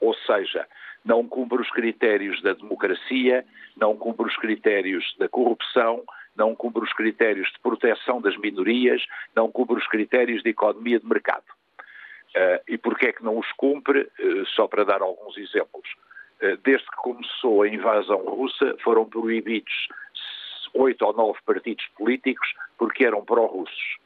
[0.00, 0.66] ou seja,
[1.04, 3.44] não cumpre os critérios da democracia,
[3.76, 6.04] não cumpre os critérios da corrupção,
[6.36, 11.06] não cumpre os critérios de proteção das minorias, não cumpre os critérios de economia de
[11.06, 11.44] mercado.
[12.28, 14.08] Uh, e porquê é que não os cumpre?
[14.54, 15.88] Só para dar alguns exemplos.
[16.40, 19.88] Eh, desde que começou a invasão russa, foram proibidos
[20.74, 23.96] oito ou nove partidos políticos porque eram pró-russos.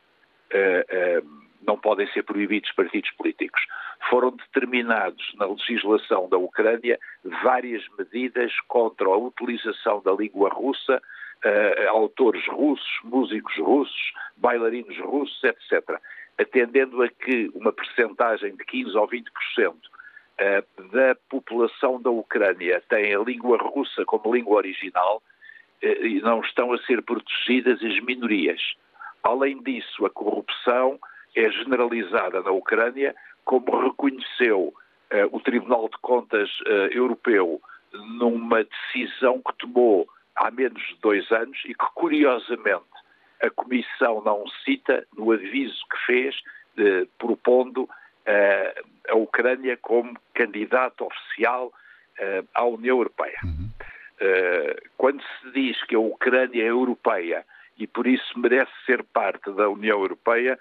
[0.51, 1.23] Eh, eh,
[1.66, 3.62] não podem ser proibidos partidos políticos.
[4.09, 6.99] Foram determinados na legislação da Ucrânia
[7.42, 11.01] várias medidas contra a utilização da língua russa,
[11.88, 16.01] autores russos, músicos russos, bailarinos russos, etc.
[16.37, 19.73] Atendendo a que uma percentagem de 15 ou 20% eh,
[20.92, 25.23] da população da Ucrânia tem a língua russa como língua original
[25.81, 28.61] eh, e não estão a ser protegidas as minorias.
[29.23, 30.99] Além disso, a corrupção
[31.37, 33.14] é generalizada na Ucrânia,
[33.45, 34.75] como reconheceu
[35.12, 36.51] uh, o Tribunal de Contas
[36.90, 37.61] Europeu
[37.92, 42.85] numa decisão que tomou há menos de dois anos e que, curiosamente,
[43.42, 46.37] a Comissão não cita no aviso que fez,
[47.18, 47.88] propondo
[48.27, 53.39] uh, a Ucrânia como candidato oficial uh, à União Europeia.
[53.45, 53.71] Uhum.
[54.21, 57.45] Uh, quando se diz que a Ucrânia é europeia
[57.77, 60.59] e por isso merece ser parte da União Europeia,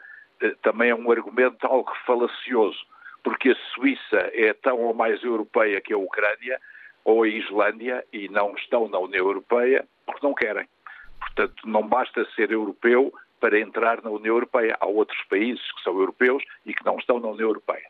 [0.64, 2.80] também é um argumento algo falacioso,
[3.24, 6.60] porque a Suíça é tão ou mais europeia que a Ucrânia
[7.04, 10.68] ou a Islândia e não estão na União Europeia porque não querem.
[11.20, 14.78] Portanto, não basta ser europeu para entrar na União Europeia.
[14.80, 17.88] Há outros países que são europeus e que não estão na União Europeia.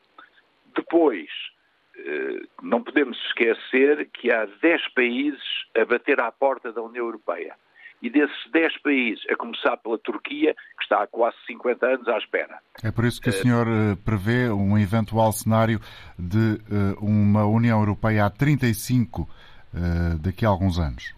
[0.76, 1.28] Depois,
[1.98, 5.44] eh, não podemos esquecer que há 10 países
[5.78, 7.54] a bater à porta da União Europeia.
[8.02, 12.18] E desses 10 países, a começar pela Turquia, que está há quase 50 anos à
[12.18, 12.58] espera.
[12.84, 15.80] É por isso que o senhor eh, prevê um eventual cenário
[16.18, 19.28] de eh, uma União Europeia a 35
[20.22, 21.14] daqui a alguns anos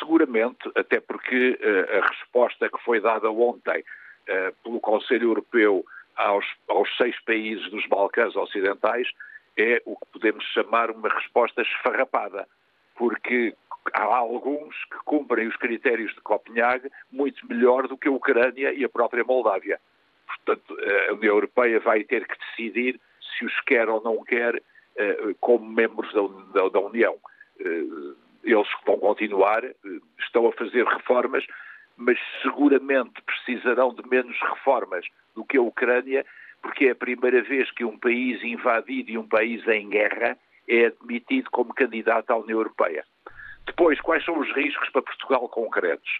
[0.00, 5.84] seguramente, até porque uh, a resposta que foi dada ontem uh, pelo Conselho Europeu
[6.16, 9.08] aos, aos seis países dos Balcãs Ocidentais
[9.56, 12.48] é o que podemos chamar uma resposta esfarrapada,
[12.96, 13.54] porque
[13.92, 18.84] há alguns que cumprem os critérios de Copenhague muito melhor do que a Ucrânia e
[18.84, 19.80] a própria Moldávia.
[20.26, 20.76] Portanto,
[21.08, 24.62] a União Europeia vai ter que decidir se os quer ou não quer
[25.40, 27.18] como membros da União
[28.44, 29.74] eles vão continuar, eh,
[30.18, 31.44] estão a fazer reformas,
[31.96, 36.24] mas seguramente precisarão de menos reformas do que a Ucrânia,
[36.62, 40.36] porque é a primeira vez que um país invadido e um país em guerra
[40.68, 43.04] é admitido como candidato à União Europeia.
[43.66, 46.10] Depois, quais são os riscos para Portugal concretos?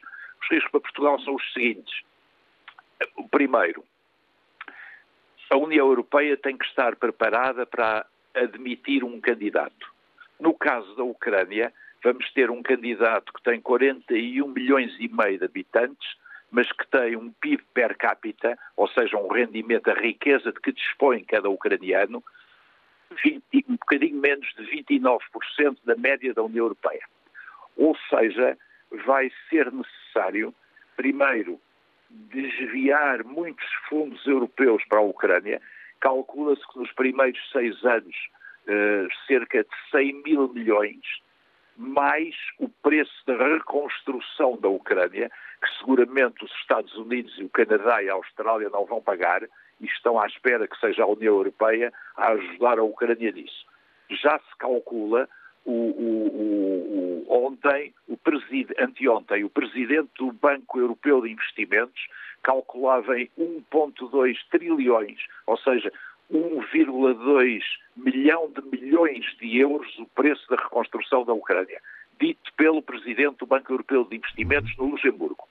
[0.43, 2.03] Os riscos para Portugal são os seguintes.
[3.17, 3.85] O primeiro,
[5.51, 9.93] a União Europeia tem que estar preparada para admitir um candidato.
[10.39, 15.45] No caso da Ucrânia, vamos ter um candidato que tem 41 milhões e meio de
[15.45, 16.17] habitantes,
[16.51, 20.73] mas que tem um PIB per capita, ou seja, um rendimento, a riqueza de que
[20.73, 22.23] dispõe cada ucraniano,
[23.23, 25.21] 20, um bocadinho menos de 29%
[25.85, 27.05] da média da União Europeia.
[27.77, 28.57] Ou seja,
[29.05, 30.55] vai ser necessário,
[30.97, 31.61] primeiro,
[32.11, 35.61] desviar muitos fundos europeus para a Ucrânia.
[36.01, 38.17] Calcula-se que nos primeiros seis anos
[38.67, 41.01] eh, cerca de 100 mil milhões
[41.81, 45.31] mais o preço da reconstrução da Ucrânia,
[45.63, 49.87] que seguramente os Estados Unidos e o Canadá e a Austrália não vão pagar e
[49.87, 53.65] estão à espera que seja a União Europeia a ajudar a Ucrânia nisso.
[54.11, 55.27] Já se calcula,
[55.65, 58.19] o, o, o, ontem, o
[58.79, 62.01] anteontem, o presidente do Banco Europeu de Investimentos
[62.43, 65.91] calculava em 1,2 trilhões, ou seja,
[66.33, 67.63] 1,2
[67.97, 71.81] milhão de milhões de euros o preço da reconstrução da Ucrânia,
[72.21, 75.49] dito pelo Presidente do Banco Europeu de Investimentos no Luxemburgo.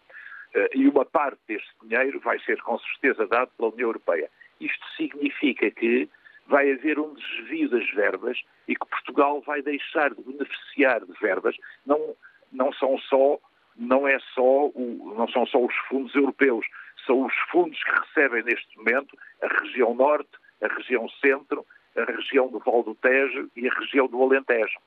[0.53, 4.29] Eh, e uma parte deste dinheiro vai ser com certeza dado pela União Europeia.
[4.59, 6.09] Isto significa que
[6.47, 11.55] vai haver um desvio das verbas e que Portugal vai deixar de beneficiar de verbas.
[11.85, 12.15] Não,
[12.51, 13.39] não são só
[13.79, 16.65] não é só o, não são só os fundos europeus,
[17.05, 20.29] são os fundos que recebem neste momento a região norte,
[20.61, 24.77] a região centro, a região do Val do Tejo e a região do Alentejo,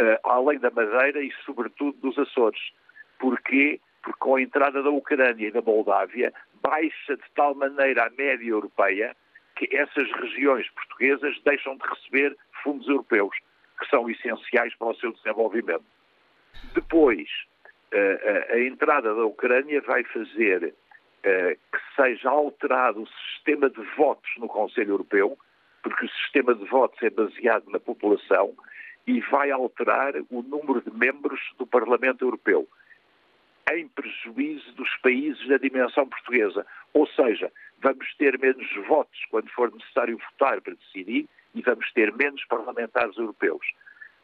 [0.00, 2.60] uh, além da Madeira e, sobretudo, dos Açores.
[3.18, 3.80] Porquê?
[4.02, 8.48] Porque com a entrada da Ucrânia e da Moldávia, baixa de tal maneira a média
[8.48, 9.14] europeia
[9.56, 13.36] que essas regiões portuguesas deixam de receber fundos europeus,
[13.78, 15.84] que são essenciais para o seu desenvolvimento.
[16.74, 17.28] Depois,
[17.92, 20.72] uh, a entrada da Ucrânia vai fazer eh,
[21.22, 25.38] que seja alterado o sistema de votos no Conselho Europeu,
[25.82, 28.54] porque o sistema de votos é baseado na população
[29.06, 32.68] e vai alterar o número de membros do Parlamento Europeu,
[33.72, 36.66] em prejuízo dos países da dimensão portuguesa.
[36.92, 42.12] Ou seja, vamos ter menos votos quando for necessário votar para decidir e vamos ter
[42.14, 43.66] menos parlamentares europeus.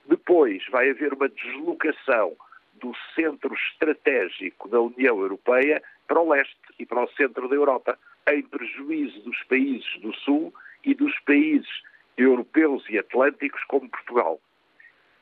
[0.06, 2.36] Depois vai haver uma deslocação
[2.80, 7.98] do centro estratégico da União Europeia para o leste e para o centro da Europa,
[8.30, 10.52] em prejuízo dos países do Sul
[10.84, 11.68] e dos países
[12.16, 14.40] europeus e atlânticos como Portugal.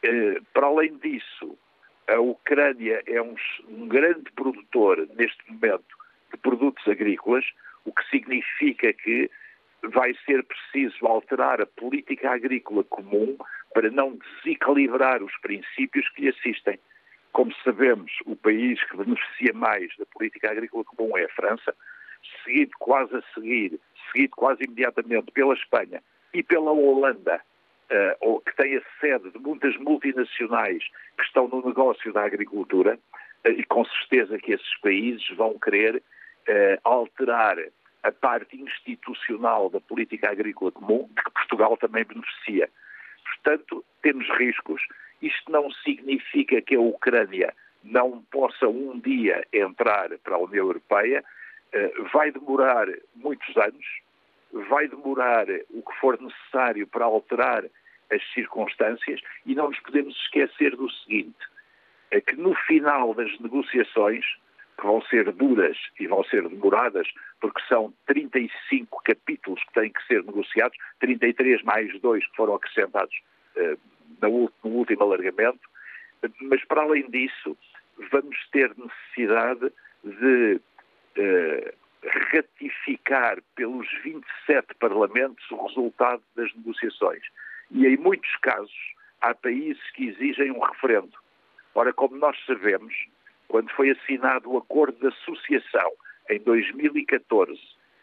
[0.03, 1.59] Eh, para além disso,
[2.07, 3.35] a Ucrânia é um,
[3.69, 5.97] um grande produtor, neste momento,
[6.31, 7.45] de produtos agrícolas,
[7.85, 9.31] o que significa que
[9.83, 13.37] vai ser preciso alterar a política agrícola comum
[13.75, 16.79] para não desequilibrar os princípios que lhe assistem.
[17.35, 21.75] Como sabemos, o país que beneficia mais da política agrícola comum é a França,
[22.45, 26.01] seguido quase a seguir, seguido quase imediatamente pela Espanha
[26.33, 27.41] e pela Holanda,
[28.21, 30.85] ou que tem a sede de muitas multinacionais
[31.19, 33.01] que estão no negócio da agricultura,
[33.45, 36.01] e com certeza que esses países vão querer
[36.85, 37.59] alterar
[38.05, 42.71] a parte institucional da política agrícola comum, de que Portugal também beneficia.
[43.25, 44.81] Portanto, temos riscos.
[45.25, 51.25] Isto não significa que a Ucrânia não possa um dia entrar para a União Europeia.
[51.73, 53.87] Eh, vai demorar muitos anos,
[54.69, 57.65] vai demorar o que for necessário para alterar
[58.13, 61.39] as circunstâncias e não nos podemos esquecer do seguinte:
[62.11, 64.27] é que no final das negociações,
[64.79, 67.09] que vão ser duras e vão ser demoradas,
[67.41, 73.15] porque são 35 capítulos que têm que ser negociados, 33 mais dois que foram acrescentados
[73.57, 73.79] uh,
[74.21, 75.61] no último alargamento,
[76.43, 77.57] mas para além disso,
[78.11, 79.73] vamos ter necessidade
[80.03, 80.61] de
[81.19, 81.75] uh,
[82.33, 87.23] ratificar pelos 27 parlamentos o resultado das negociações.
[87.71, 91.17] E em muitos casos, há países que exigem um referendo.
[91.75, 92.95] Ora, como nós sabemos,
[93.49, 95.93] quando foi assinado o acordo de associação
[96.31, 97.59] em 2014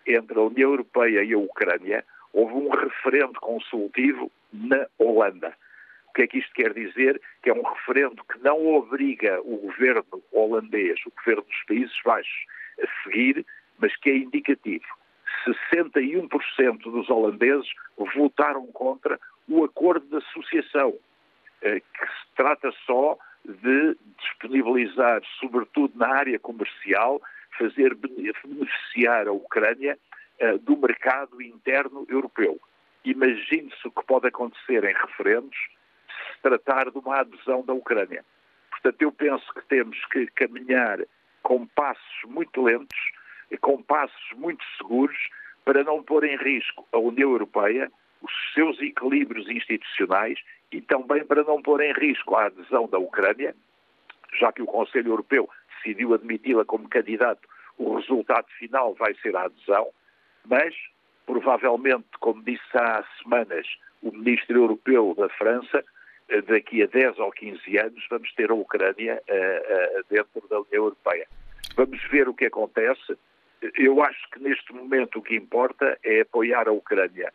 [0.08, 5.54] entre a União Europeia e a Ucrânia, houve um referendo consultivo na Holanda.
[6.12, 7.22] O que é que isto quer dizer?
[7.42, 12.46] Que é um referendo que não obriga o governo holandês, o governo dos Países Baixos,
[12.84, 13.46] a seguir,
[13.80, 14.84] mas que é indicativo.
[15.72, 17.70] 61% dos holandeses
[18.14, 20.94] votaram contra o acordo de associação,
[21.62, 27.22] eh, que se trata só de disponibilizar, sobretudo na área comercial,
[27.58, 29.98] fazer beneficiar a Ucrânia
[30.42, 32.60] uh, do mercado interno europeu.
[33.06, 35.58] Imagine-se o que pode acontecer em referendos
[36.42, 38.24] tratar de uma adesão da Ucrânia.
[38.70, 41.00] Portanto, eu penso que temos que caminhar
[41.44, 42.98] com passos muito lentos
[43.62, 45.18] com passos muito seguros
[45.64, 50.40] para não pôr em risco a União Europeia, os seus equilíbrios institucionais
[50.72, 53.56] e também para não pôr em risco a adesão da Ucrânia,
[54.40, 57.48] já que o Conselho Europeu decidiu admiti-la como candidato,
[57.78, 59.90] o resultado final vai ser a adesão,
[60.46, 60.76] mas
[61.26, 63.68] provavelmente, como disse há semanas
[64.02, 65.84] o Ministro Europeu da França,
[66.48, 70.84] daqui a 10 ou 15 anos vamos ter a Ucrânia uh, uh, dentro da União
[70.86, 71.28] Europeia.
[71.76, 73.18] Vamos ver o que acontece.
[73.78, 77.32] Eu acho que neste momento o que importa é apoiar a Ucrânia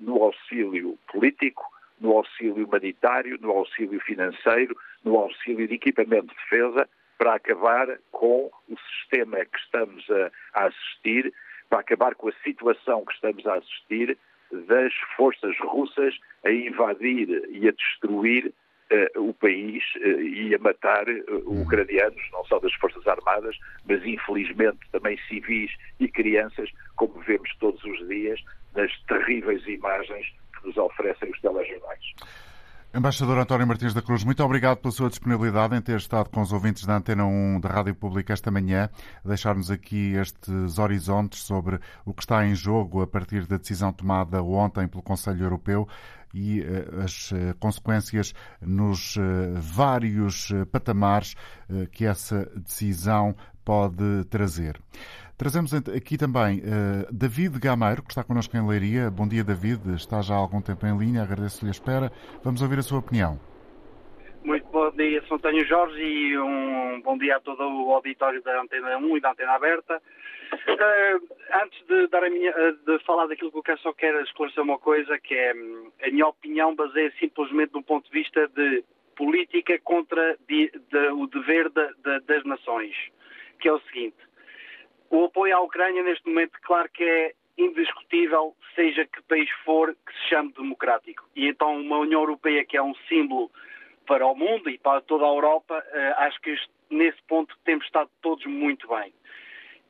[0.00, 1.62] no auxílio político,
[2.00, 8.50] no auxílio humanitário, no auxílio financeiro, no auxílio de equipamento de defesa, para acabar com
[8.68, 10.06] o sistema que estamos
[10.54, 11.34] a assistir,
[11.68, 14.16] para acabar com a situação que estamos a assistir
[14.52, 18.52] das forças russas a invadir e a destruir
[18.90, 23.56] uh, o país uh, e a matar uh, ucranianos, não só das Forças Armadas,
[23.86, 28.40] mas infelizmente também civis e crianças, como vemos todos os dias
[28.74, 30.26] nas terríveis imagens
[30.58, 32.14] que nos oferecem os telejornais.
[32.94, 36.54] Embaixador António Martins da Cruz, muito obrigado pela sua disponibilidade em ter estado com os
[36.54, 38.88] ouvintes da Antena 1 da Rádio Pública esta manhã,
[39.22, 44.42] deixar-nos aqui estes horizontes sobre o que está em jogo a partir da decisão tomada
[44.42, 45.86] ontem pelo Conselho Europeu
[46.32, 49.20] e uh, as uh, consequências nos uh,
[49.56, 51.34] vários patamares
[51.92, 54.80] que essa decisão pode trazer.
[55.38, 59.08] Trazemos aqui também uh, David Gameiro, que está connosco em Leiria.
[59.08, 59.94] Bom dia, David.
[59.94, 62.10] Está já há algum tempo em linha, agradeço-lhe a espera.
[62.42, 63.38] Vamos ouvir a sua opinião.
[64.42, 65.34] Muito bom dia, Sr.
[65.34, 69.30] António Jorge, e um bom dia a todo o auditório da Antena 1 e da
[69.30, 70.02] Antena Aberta.
[70.52, 71.28] Uh,
[71.62, 74.64] antes de, dar a minha, uh, de falar daquilo que eu quero, só quero esclarecer
[74.64, 78.82] uma coisa, que é hum, a minha opinião baseia simplesmente um ponto de vista de
[79.14, 82.96] política contra de, de, o dever de, das nações,
[83.60, 84.27] que é o seguinte
[85.10, 90.12] o apoio à Ucrânia, neste momento, claro que é indiscutível, seja que país for, que
[90.12, 91.28] se chame democrático.
[91.34, 93.50] E então uma União Europeia que é um símbolo
[94.06, 96.54] para o mundo e para toda a Europa, eh, acho que
[96.88, 99.12] nesse ponto temos estado todos muito bem.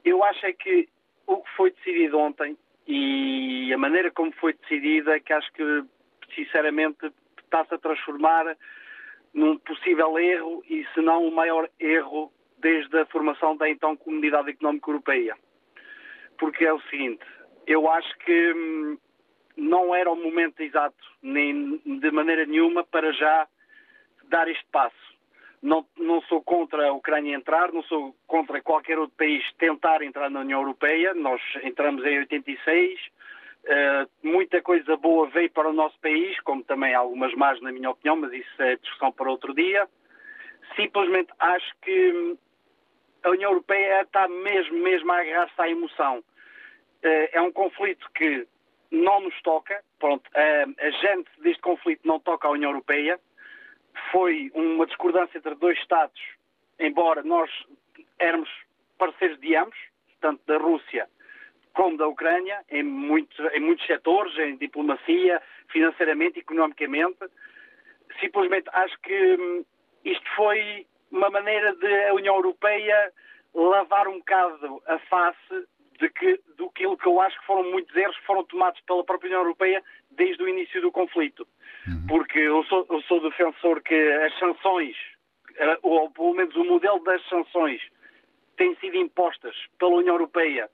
[0.05, 0.89] Eu acho é que
[1.27, 5.85] o que foi decidido ontem e a maneira como foi decidida, que acho que,
[6.35, 7.13] sinceramente,
[7.45, 8.57] está-se a transformar
[9.35, 14.51] num possível erro e, se não, o maior erro desde a formação da então Comunidade
[14.51, 15.37] Económica Europeia.
[16.39, 17.25] Porque é o seguinte,
[17.67, 18.99] eu acho que hum,
[19.57, 23.47] não era o momento exato, nem de maneira nenhuma, para já
[24.25, 24.97] dar este passo.
[25.61, 30.31] Não, não sou contra a Ucrânia entrar, não sou contra qualquer outro país tentar entrar
[30.31, 31.13] na União Europeia.
[31.15, 33.09] Nós entramos em 86, uh,
[33.67, 37.91] eh, muita coisa boa veio para o nosso país, como também algumas más, na minha
[37.91, 39.89] opinião, mas isso é discussão para outro dia.
[40.77, 42.39] Simplesmente acho que hum,
[43.23, 46.23] a União Europeia está mesmo, mesmo a agarrar-se à emoção.
[47.03, 48.47] Eh, é um conflito que
[48.91, 53.21] não nos toca, pronto, a, gente deste conflito não toca à União Europeia.
[54.11, 56.21] Foi uma discordância entre dois Estados,
[56.79, 57.51] embora nós
[58.19, 58.49] éramos
[58.97, 59.79] parceiros de ambos,
[60.21, 61.09] tanto da Rússia
[61.75, 67.19] como da Ucrânia, em muitos, em muitos setores, em diplomacia, financeiramente, economicamente.
[68.19, 69.65] Simplesmente acho que hum,
[70.05, 73.13] isto foi uma maneira de a União Europeia
[73.55, 75.67] lavar um bocado a face
[75.99, 79.29] de que, do que eu acho que foram muitos erros que foram tomados pela própria
[79.29, 81.47] União Europeia desde o início do conflito.
[81.87, 82.07] Uhum.
[82.09, 84.97] Porque eu sou, eu sou defensor que as sanções,
[85.57, 87.83] eh, ou pelo menos o modelo das sanções,
[88.57, 90.71] têm sido impostas pela União Europeia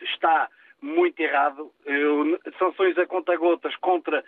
[0.00, 0.48] está
[0.80, 1.70] muito errado.
[1.84, 4.24] Eu, sanções a conta-gotas contra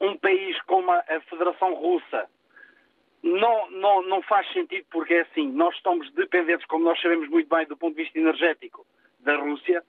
[0.00, 2.28] um país como a, a Federação Russa
[3.22, 7.48] não, não, não faz sentido porque é assim, nós estamos dependentes, como nós sabemos muito
[7.54, 8.84] bem, do ponto de vista energético
[9.20, 9.82] da Rússia,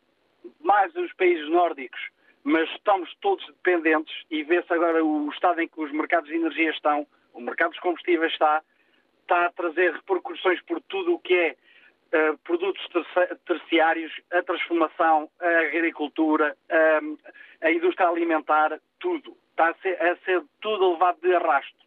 [0.62, 2.00] mais os países nórdicos,
[2.44, 6.70] mas estamos todos dependentes e vê-se agora o estado em que os mercados de energia
[6.72, 8.62] estão, o mercado dos combustíveis está,
[9.22, 11.56] está a trazer repercussões por tudo o que é
[12.14, 12.86] uh, produtos
[13.46, 16.56] terciários, a transformação, a agricultura,
[17.62, 19.36] a indústria alimentar, tudo.
[19.52, 21.83] Está a ser, a ser tudo levado de arrasto.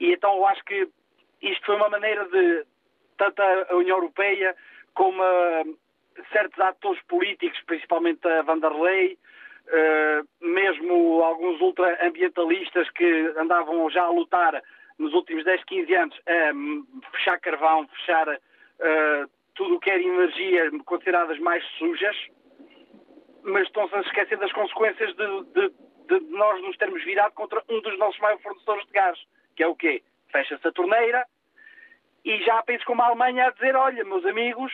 [0.00, 0.88] E então eu acho que
[1.42, 2.64] isto foi uma maneira de,
[3.16, 4.54] tanto a União Europeia
[4.94, 5.64] como a,
[6.32, 9.18] certos atores políticos, principalmente a Vanderlei,
[9.66, 14.62] uh, mesmo alguns ultraambientalistas que andavam já a lutar
[14.98, 20.70] nos últimos 10, 15 anos a fechar carvão, fechar uh, tudo o que era energia
[20.84, 22.16] consideradas mais sujas,
[23.42, 25.68] mas estão-se a esquecer das consequências de, de,
[26.08, 29.18] de, nós nos termos virado contra um dos nossos maiores fornecedores de gás,
[29.54, 30.02] que é o quê?
[30.30, 31.26] Fecha-se a torneira
[32.24, 34.72] e já há países como a Alemanha a dizer, olha, meus amigos,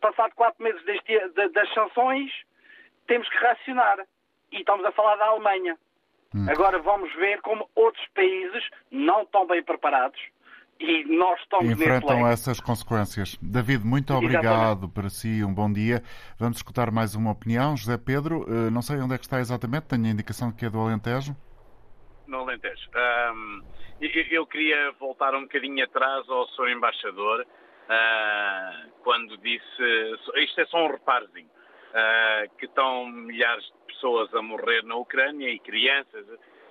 [0.00, 2.30] passado quatro meses deste, das sanções,
[3.06, 3.98] temos que racionar.
[4.50, 5.76] E estamos a falar da Alemanha.
[6.34, 6.46] Hum.
[6.48, 10.20] Agora vamos ver como outros países não estão bem preparados
[10.80, 13.38] e nós estamos enfrentam essas consequências.
[13.40, 16.02] David, muito obrigado para si, um bom dia.
[16.38, 17.76] Vamos escutar mais uma opinião.
[17.76, 20.70] José Pedro, eh, não sei onde é que está exatamente, tenho a indicação que é
[20.70, 21.36] do Alentejo.
[22.34, 22.90] No Alentejo.
[23.32, 23.62] Um,
[24.00, 26.70] eu queria voltar um bocadinho atrás ao Sr.
[26.70, 30.18] Embaixador, uh, quando disse.
[30.38, 31.48] Isto é só um reparzinho.
[31.94, 36.26] Uh, que estão milhares de pessoas a morrer na Ucrânia e crianças,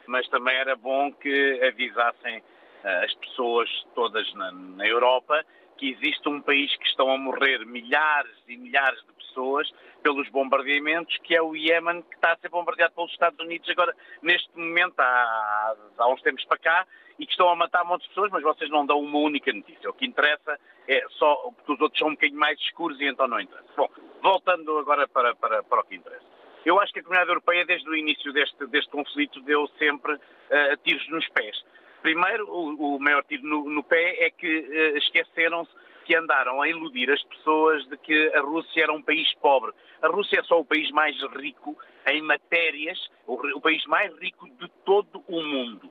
[0.05, 2.43] mas também era bom que avisassem
[2.83, 5.45] eh, as pessoas todas na, na Europa
[5.77, 9.73] que existe um país que estão a morrer milhares e milhares de pessoas
[10.03, 13.95] pelos bombardeamentos, que é o Iémen, que está a ser bombardeado pelos Estados Unidos agora,
[14.21, 16.87] neste momento, há, há uns tempos para cá,
[17.19, 19.89] e que estão a matar muitas pessoas, mas vocês não dão uma única notícia.
[19.89, 23.27] O que interessa é só porque os outros são um bocadinho mais escuros e então
[23.27, 23.69] não interessa.
[23.77, 23.89] Bom,
[24.21, 26.25] voltando agora para, para, para o que interessa.
[26.65, 30.77] Eu acho que a Comunidade Europeia, desde o início deste, deste conflito, deu sempre uh,
[30.83, 31.63] tiros nos pés.
[32.01, 35.71] Primeiro, o, o maior tiro no, no, pé é que uh, esqueceram-se
[36.03, 39.71] que andaram a iludir as pessoas de que a Rússia era um país pobre.
[40.01, 41.77] A Rússia é só o país mais rico
[42.07, 45.89] em matérias, o, país mais rico de todo o mundo.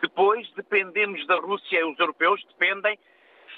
[0.00, 2.98] Depois dependemos da Rússia, os europeus dependem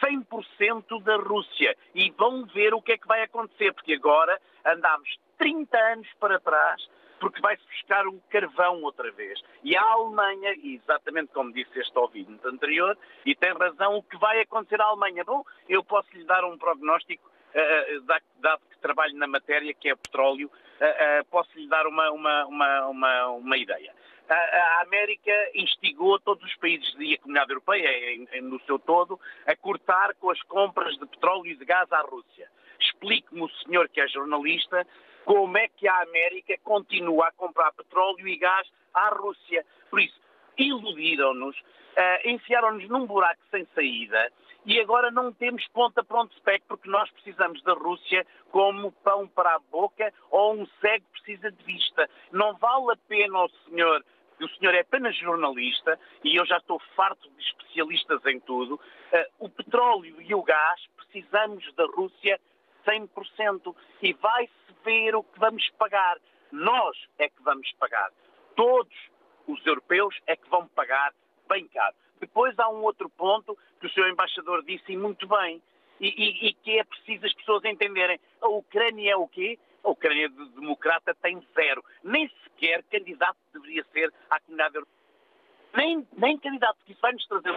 [0.02, 1.76] 100% da Rússia.
[1.94, 6.38] E vão ver o que é que vai acontecer, porque agora andámos 30 anos para
[6.40, 6.82] trás
[7.20, 9.40] porque vai-se buscar o carvão outra vez.
[9.62, 14.40] E a Alemanha, exatamente como disse este ouvinte anterior, e tem razão, o que vai
[14.40, 15.24] acontecer à Alemanha?
[15.24, 18.00] Bom, eu posso lhe dar um prognóstico, uh,
[18.38, 22.46] dado que trabalho na matéria, que é petróleo, uh, uh, posso lhe dar uma, uma,
[22.46, 23.92] uma, uma, uma ideia.
[24.26, 27.90] A América instigou todos os países e a Comunidade Europeia,
[28.40, 32.48] no seu todo, a cortar com as compras de petróleo e de gás à Rússia.
[32.80, 34.86] Explique-me o senhor que é jornalista
[35.24, 39.64] como é que a América continua a comprar petróleo e gás à Rússia.
[39.90, 40.20] Por isso,
[40.56, 44.32] iludiram-nos, uh, enfiaram-nos num buraco sem saída
[44.64, 49.28] e agora não temos ponta para onde se porque nós precisamos da Rússia como pão
[49.28, 52.08] para a boca ou um cego precisa de vista.
[52.32, 54.04] Não vale a pena o senhor
[54.40, 58.74] o senhor é apenas jornalista e eu já estou farto de especialistas em tudo.
[58.74, 62.40] Uh, o petróleo e o gás precisamos da Rússia
[62.84, 66.18] 100% e vai-se ver o que vamos pagar.
[66.52, 68.10] Nós é que vamos pagar.
[68.54, 68.94] Todos
[69.46, 71.12] os europeus é que vão pagar
[71.48, 71.94] bem caro.
[72.20, 74.08] Depois há um outro ponto que o Sr.
[74.08, 75.60] Embaixador disse e muito bem,
[76.00, 78.18] e, e, e, que é preciso as pessoas entenderem.
[78.40, 79.58] A Ucrânia é o quê?
[79.82, 81.84] A Ucrânia de democrata tem zero.
[82.02, 85.04] Nem sequer candidato deveria ser à comunidade europeia.
[85.76, 87.52] Nem, nem candidato, porque isso vai nos trazer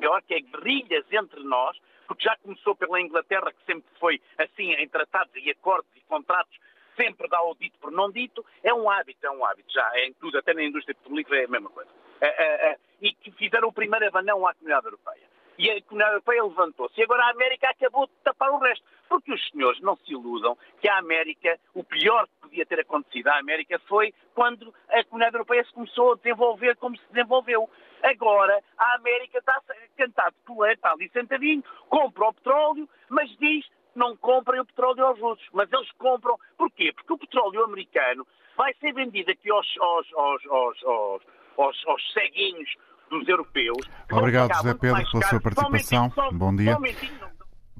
[0.00, 1.76] pior, que é guerrilhas entre nós,
[2.06, 6.58] porque já começou pela Inglaterra, que sempre foi assim em tratados e acordos e contratos,
[6.96, 10.06] sempre dá o dito por não dito, é um hábito, é um hábito, já é
[10.06, 11.90] em tudo, até na indústria petrolífera é a mesma coisa.
[12.20, 15.30] É, é, é, e que fizeram o primeiro abanão à comunidade europeia.
[15.56, 17.00] E a comunidade europeia levantou-se.
[17.00, 18.84] E agora a América acabou de tapar o resto.
[19.08, 23.28] Porque os senhores não se iludam que a América, o pior que podia ter acontecido
[23.28, 27.68] à América foi quando a comunidade europeia se começou a desenvolver como se desenvolveu.
[28.02, 33.66] Agora a América está a cantar coleiro, está ali sentadinho, compra o petróleo, mas diz
[33.94, 35.46] não comprem o petróleo aos russos.
[35.52, 36.36] Mas eles compram.
[36.56, 36.92] Porquê?
[36.94, 38.26] Porque o petróleo americano
[38.56, 41.22] vai ser vendido aqui aos, aos, aos, aos,
[41.58, 42.70] aos, aos ceguinhos
[43.10, 43.88] dos europeus.
[44.10, 46.12] Obrigado, José Pedro, pela sua participação.
[46.32, 46.76] Bom dia.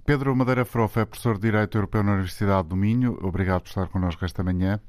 [0.04, 3.16] Pedro Madeira Frofa é professor de Direito Europeu na Universidade do Minho.
[3.22, 4.80] Obrigado por estar connosco esta manhã.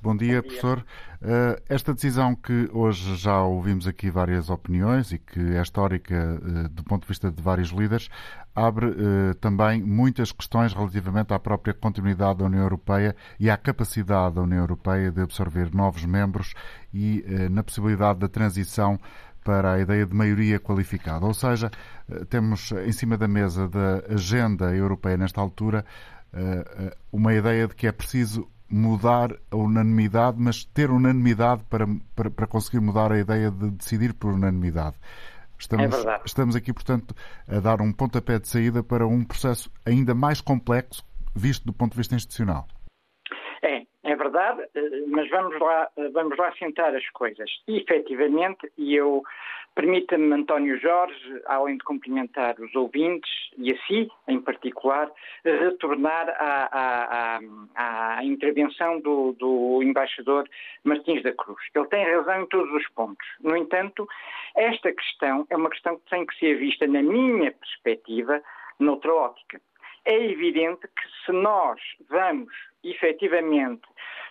[0.00, 0.42] Bom dia, Bom dia.
[0.42, 0.84] professor.
[1.20, 6.68] Eh, esta decisão que hoje já ouvimos aqui várias opiniões e que é histórica eh,
[6.68, 8.08] do ponto de vista de vários líderes,
[8.54, 14.36] abre eh, também muitas questões relativamente à própria continuidade da União Europeia e à capacidade
[14.36, 16.54] da União Europeia de absorver novos membros
[16.94, 18.98] e na possibilidade da transição
[19.44, 21.26] para a ideia de maioria qualificada.
[21.26, 21.70] Ou seja,
[22.28, 25.84] temos em cima da mesa da agenda europeia nesta altura
[27.12, 32.46] uma ideia de que é preciso mudar a unanimidade, mas ter unanimidade para, para, para
[32.46, 34.96] conseguir mudar a ideia de decidir por unanimidade.
[35.58, 37.14] Estamos, é estamos aqui, portanto,
[37.48, 41.04] a dar um pontapé de saída para um processo ainda mais complexo,
[41.34, 42.66] visto do ponto de vista institucional.
[43.62, 47.50] É, é verdade, eh, mas vamos lá, eh, vamos lá sentar as coisas.
[47.66, 49.22] E, efetivamente, e eu
[49.78, 55.08] permita-me, António Jorge, além de cumprimentar os ouvintes e a si, em particular,
[55.44, 57.38] retornar à,
[57.76, 60.48] à, à intervenção do, do, embaixador
[60.82, 61.60] Martins da Cruz.
[61.72, 63.24] Ele tem razão em todos os pontos.
[63.40, 64.04] No entanto,
[64.56, 68.42] esta questão é uma questão que tem que ser vista, na minha perspectiva,
[68.80, 69.60] noutra ótica
[70.04, 72.50] é evidente que se nós vamos
[72.82, 73.82] efetivamente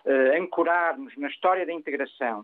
[0.06, 2.44] uh, ancorar-nos na história da integração,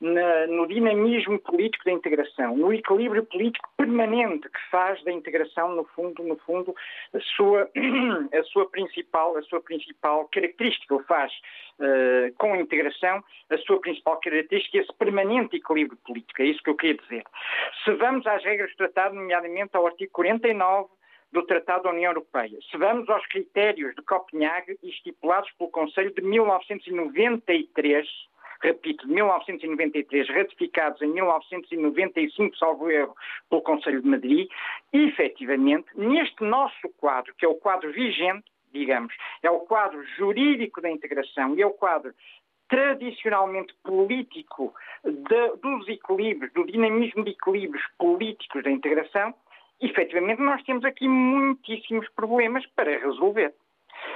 [0.00, 5.84] na, no dinamismo político da integração, no equilíbrio político permanente que faz da integração, no
[5.84, 6.74] fundo, no fundo,
[7.12, 7.70] a sua,
[8.32, 11.32] a sua, principal, a sua principal característica, ou faz
[11.78, 16.42] uh, com a integração a sua principal característica, esse permanente equilíbrio político.
[16.42, 17.24] É isso que eu queria dizer.
[17.84, 20.88] Se vamos às regras do tratado, nomeadamente ao artigo 49
[21.34, 22.56] do Tratado da União Europeia.
[22.70, 28.06] Se vamos aos critérios de Copenhague estipulados pelo Conselho de 1993,
[28.64, 33.14] repito, de 1993, ratificados em 1995, salvo erro,
[33.50, 34.48] pelo Conselho de Madrid,
[34.92, 40.80] e, efetivamente, neste nosso quadro, que é o quadro vigente, digamos, é o quadro jurídico
[40.80, 42.12] da integração e é o quadro
[42.68, 49.34] tradicionalmente político de, dos equilíbrios, do dinamismo de equilíbrios políticos da integração,
[49.80, 53.54] efetivamente nós temos aqui muitíssimos problemas para resolver.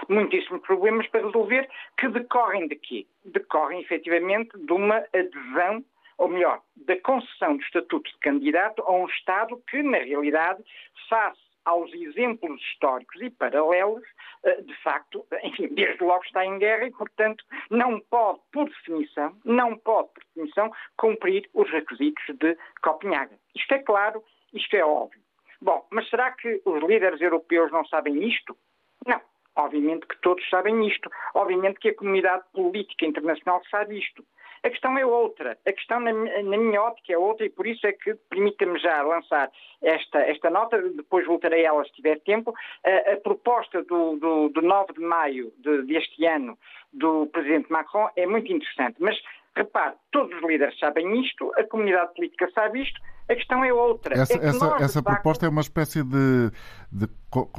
[0.09, 3.07] Muitíssimos problemas para resolver que decorrem de quê?
[3.25, 5.85] Decorrem efetivamente de uma adesão,
[6.17, 10.63] ou melhor, da concessão do estatuto de candidato a um Estado que, na realidade,
[11.09, 14.03] face aos exemplos históricos e paralelos,
[14.43, 19.37] eh, de facto, enfim, desde logo está em guerra e, portanto, não pode, por definição,
[19.45, 23.35] não pode, por definição, cumprir os requisitos de Copenhague.
[23.55, 24.25] Isto é claro,
[24.55, 25.21] isto é óbvio.
[25.61, 28.57] Bom, mas será que os líderes europeus não sabem isto?
[29.07, 29.21] Não.
[29.59, 31.11] Obviamente que todos sabem isto.
[31.35, 34.25] Obviamente que a comunidade política internacional sabe isto.
[34.63, 35.59] A questão é outra.
[35.67, 39.03] A questão, na, na minha ótica, é outra e por isso é que permita-me já
[39.03, 39.51] lançar
[39.83, 42.53] esta, esta nota, depois voltarei a ela se tiver tempo.
[42.85, 46.59] A, a proposta do, do, do 9 de maio de, deste ano
[46.93, 48.97] do Presidente Macron é muito interessante.
[48.99, 49.17] Mas,
[49.59, 54.15] repare, todos os líderes sabem isto, a comunidade política sabe isto, a questão é outra.
[54.15, 56.51] Essa, é essa, nós, essa proposta é uma espécie de,
[56.91, 57.07] de,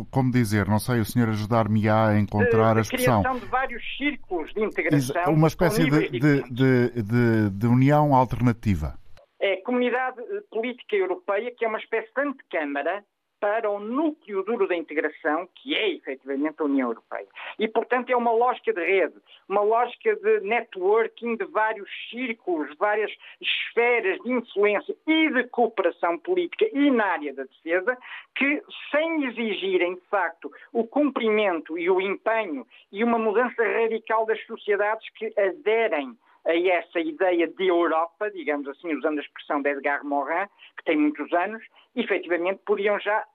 [0.09, 3.21] como dizer, não sei, o senhor ajudar-me-á a encontrar de, a expressão.
[3.21, 5.33] criação de vários círculos de integração.
[5.33, 6.09] Uma espécie de,
[6.49, 8.97] de, de, união alternativa.
[9.39, 13.03] É a comunidade política europeia, que é uma espécie de antecâmara
[13.39, 17.27] para o núcleo duro da integração, que é efetivamente a União Europeia.
[17.57, 19.15] E, portanto, é uma lógica de rede,
[19.47, 26.67] uma lógica de networking de vários círculos, várias esferas de influência e de cooperação política
[26.71, 27.97] e na área da defesa,
[28.35, 28.61] que,
[28.91, 35.07] sem exigirem, de facto, o cumprimento e o empenho e uma mudança radical das sociedades
[35.13, 40.47] que aderem a essa ideia de Europa, digamos assim, usando a expressão de Edgar Morin,
[40.77, 41.63] que tem muitos anos,
[41.95, 43.25] efetivamente podiam já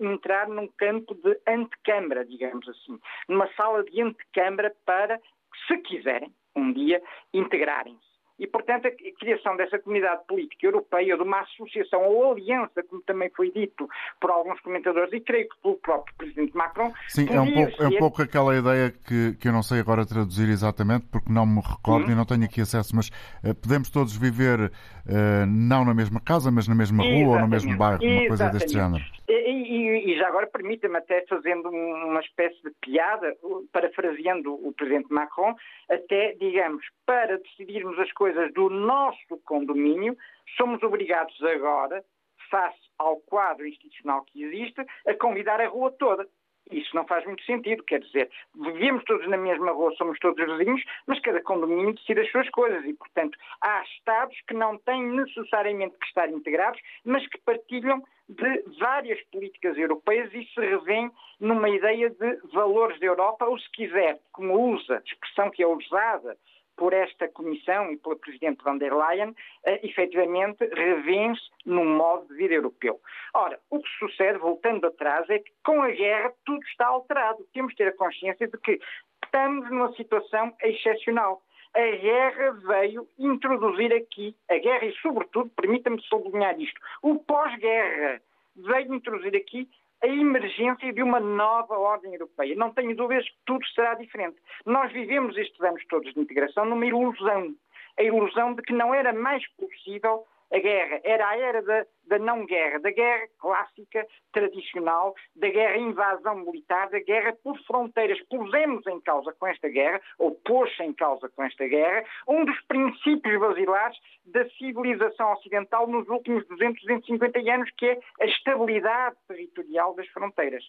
[0.00, 2.98] entrar num campo de antecâmara, digamos assim,
[3.28, 5.20] numa sala de antecâmara para,
[5.66, 7.02] se quiserem, um dia,
[7.32, 8.15] integrarem-se.
[8.38, 13.30] E, portanto, a criação dessa comunidade política europeia, de uma associação ou aliança, como também
[13.30, 13.88] foi dito
[14.20, 16.92] por alguns comentadores, e creio que pelo próprio Presidente Macron.
[17.08, 17.82] Sim, é um, pouco, ser...
[17.82, 21.46] é um pouco aquela ideia que, que eu não sei agora traduzir exatamente, porque não
[21.46, 23.08] me recordo e não tenho aqui acesso, mas
[23.42, 27.34] uh, podemos todos viver uh, não na mesma casa, mas na mesma rua Exatamente.
[27.34, 29.04] ou no mesmo bairro, uma coisa deste género.
[29.28, 33.34] E, e, e já agora permita-me até fazendo uma espécie de piada,
[33.72, 35.54] parafraseando o Presidente Macron,
[35.90, 40.16] até, digamos, para decidirmos as coisas do nosso condomínio,
[40.56, 42.04] somos obrigados agora,
[42.50, 46.26] face ao quadro institucional que existe, a convidar a rua toda.
[46.70, 50.82] Isso não faz muito sentido, quer dizer, vivemos todos na mesma rua, somos todos vizinhos,
[51.06, 55.96] mas cada condomínio decide as suas coisas e, portanto, há Estados que não têm necessariamente
[55.96, 61.08] que estar integrados, mas que partilham de várias políticas europeias e se revêem
[61.38, 66.36] numa ideia de valores da Europa, ou se quiser, como usa, expressão que é usada
[66.76, 69.34] por esta Comissão e pela Presidente von der Leyen, uh,
[69.82, 73.00] efetivamente revêem-se num modo de vida europeu.
[73.34, 77.46] Ora, o que sucede, voltando atrás, é que com a guerra tudo está alterado.
[77.52, 78.78] Temos de ter a consciência de que
[79.24, 81.42] estamos numa situação excepcional.
[81.74, 88.22] A guerra veio introduzir aqui, a guerra e, sobretudo, permita-me sublinhar isto, o pós-guerra
[88.56, 89.68] veio introduzir aqui
[90.02, 92.54] a emergência de uma nova ordem europeia.
[92.54, 94.36] Não tenho dúvidas que tudo será diferente.
[94.64, 97.54] Nós vivemos estes anos todos de integração numa ilusão.
[97.98, 101.00] A ilusão de que não era mais possível a guerra.
[101.02, 107.00] Era a era da, da não-guerra, da guerra clássica, tradicional, da guerra invasão militar, da
[107.00, 108.20] guerra por fronteiras.
[108.28, 112.60] Pusemos em causa com esta guerra, ou pôs-se em causa com esta guerra, um dos
[112.62, 119.94] princípios basilares da civilização ocidental nos últimos 200, 250 anos, que é a estabilidade territorial
[119.94, 120.64] das fronteiras.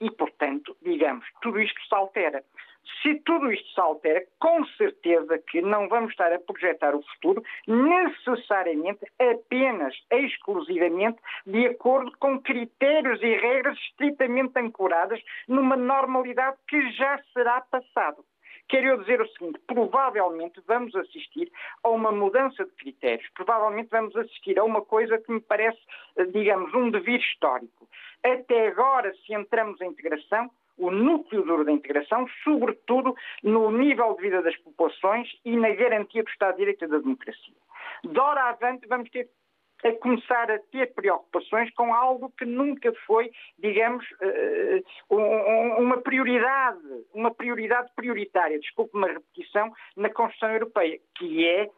[0.00, 2.44] E, portanto, digamos, tudo isto se altera.
[3.02, 7.42] Se tudo isto se altera, com certeza que não vamos estar a projetar o futuro
[7.66, 17.20] necessariamente apenas, exclusivamente, de acordo com critérios e regras estritamente ancoradas numa normalidade que já
[17.32, 18.24] será passado.
[18.68, 21.50] Quero dizer o seguinte: provavelmente vamos assistir
[21.82, 25.78] a uma mudança de critérios, provavelmente vamos assistir a uma coisa que me parece,
[26.16, 27.88] eh, digamos, um devir histórico.
[28.24, 34.22] Até agora, se entramos em integração, o núcleo duro da integração, sobretudo no nível de
[34.22, 37.54] vida das populações e na garantia do Estado de Direito e da democracia.
[38.04, 39.28] De hora avante vamos ter
[39.84, 46.80] a começar a ter preocupações com algo que nunca foi, digamos, eh, uma prioridade,
[47.12, 51.68] uma prioridade prioritária, desculpe uma repetição, na Constituição Europeia, que é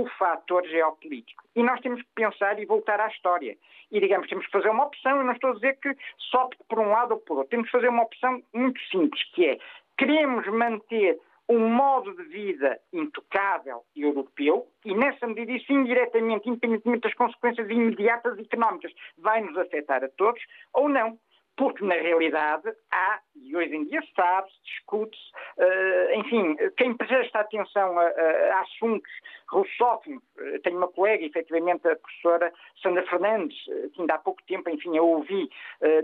[0.00, 1.44] o fator geopolítico.
[1.54, 3.56] E nós temos que pensar e voltar à história.
[3.90, 5.94] E, digamos, temos que fazer uma opção, eu não estou a dizer que
[6.30, 7.50] só por um lado ou por outro.
[7.50, 9.58] Temos que fazer uma opção muito simples, que é,
[9.98, 11.18] queremos manter
[11.48, 18.38] um modo de vida intocável europeu e, nessa medida, isso indiretamente, independentemente das consequências imediatas
[18.38, 21.18] económicas, vai nos afetar a todos, ou não
[21.56, 27.98] porque na realidade há, e hoje em dia sabe-se, discute-se, uh, enfim, quem presta atenção
[27.98, 29.10] a, a, a assuntos
[29.48, 34.42] russófonos, uh, tenho uma colega, efetivamente, a professora Sandra Fernandes, uh, que ainda há pouco
[34.44, 35.50] tempo, enfim, eu ouvi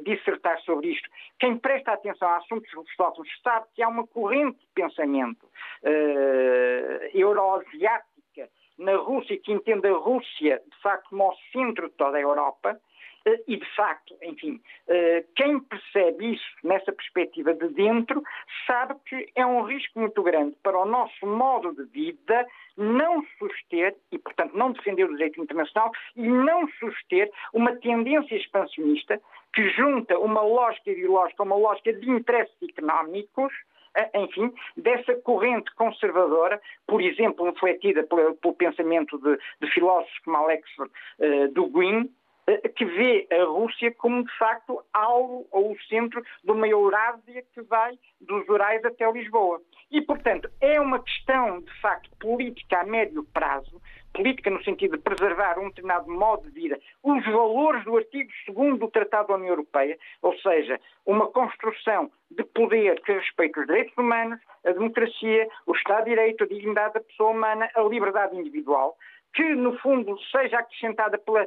[0.05, 4.67] dissertar sobre isto, quem presta atenção a assuntos russófonos sabe que há uma corrente de
[4.75, 5.49] pensamento
[7.15, 8.09] euroasiática
[8.79, 12.71] na Rússia que entende a Rússia, de facto, como o centro de toda a Europa,
[12.71, 12.81] eh,
[13.47, 18.22] e, de facto, enfim, eh, quem percebe isso nessa perspectiva de dentro
[18.66, 23.95] sabe que é um risco muito grande para o nosso modo de vida não suster,
[24.12, 29.20] e portanto não defender o direito internacional, e não suster uma tendência expansionista
[29.53, 33.53] que junta uma lógica ideológica, uma lógica de interesses económicos,
[33.97, 40.37] eh, enfim, dessa corrente conservadora, por exemplo, infletida pelo, pelo pensamento de, de, filósofos como
[40.37, 42.18] Alex uh, Dugin, eh,
[42.75, 47.61] que vê a Rússia como, de facto, algo ou o centro de uma Eurásia que
[47.63, 49.61] vai dos Urais até Lisboa.
[49.91, 53.81] E, portanto, é uma questão, de facto, política a médio prazo,
[54.13, 58.79] política no sentido de preservar um determinado modo de vida, os valores do artigo 2
[58.79, 63.97] do Tratado da União Europeia, ou seja, uma construção de poder que respeite os direitos
[63.97, 68.97] humanos, a democracia, o Estado de Direito, a dignidade da pessoa humana, a liberdade individual,
[69.35, 71.47] que, no fundo, seja acrescentada pela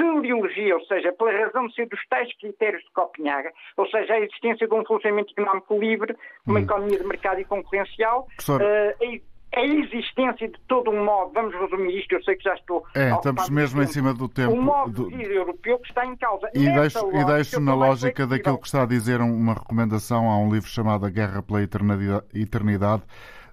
[0.00, 4.20] teleologia, ou seja, pela razão de ser dos tais critérios de Copenhaga, ou seja, a
[4.20, 6.62] existência de um funcionamento económico livre, uma hum.
[6.62, 9.20] economia de mercado e concorrencial, uh,
[9.52, 12.84] a existência de todo um modo, vamos resumir isto, eu sei que já estou.
[12.94, 14.52] É, estamos mesmo em cima do tempo.
[14.52, 15.10] Um modo do...
[15.10, 16.48] de vida europeu que está em causa.
[16.54, 20.38] E deixo, lógica, e deixo na lógica daquilo que está a dizer uma recomendação a
[20.38, 23.02] um livro chamado A Guerra pela Eternidade,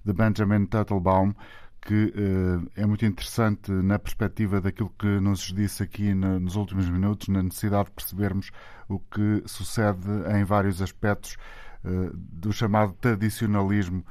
[0.05, 1.33] de Benjamin Teitelbaum,
[1.87, 2.13] que
[2.75, 7.85] é muito interessante na perspectiva daquilo que nos disse aqui nos últimos minutos, na necessidade
[7.85, 8.51] de percebermos
[8.89, 11.37] o que sucede em vários aspectos
[12.13, 14.03] do chamado tradicionalismo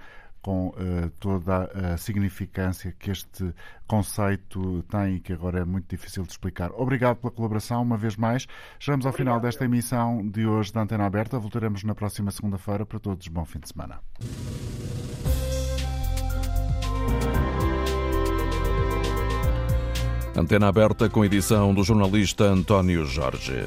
[0.46, 3.52] com uh, toda a significância que este
[3.84, 6.70] conceito tem e que agora é muito difícil de explicar.
[6.70, 8.46] Obrigado pela colaboração, uma vez mais.
[8.78, 9.34] Chegamos ao Obrigado.
[9.34, 11.36] final desta emissão de hoje da Antena Aberta.
[11.36, 12.86] Voltaremos na próxima segunda-feira.
[12.86, 14.00] Para todos, bom fim de semana.
[20.36, 23.64] Antena Aberta com edição do jornalista António Jorge.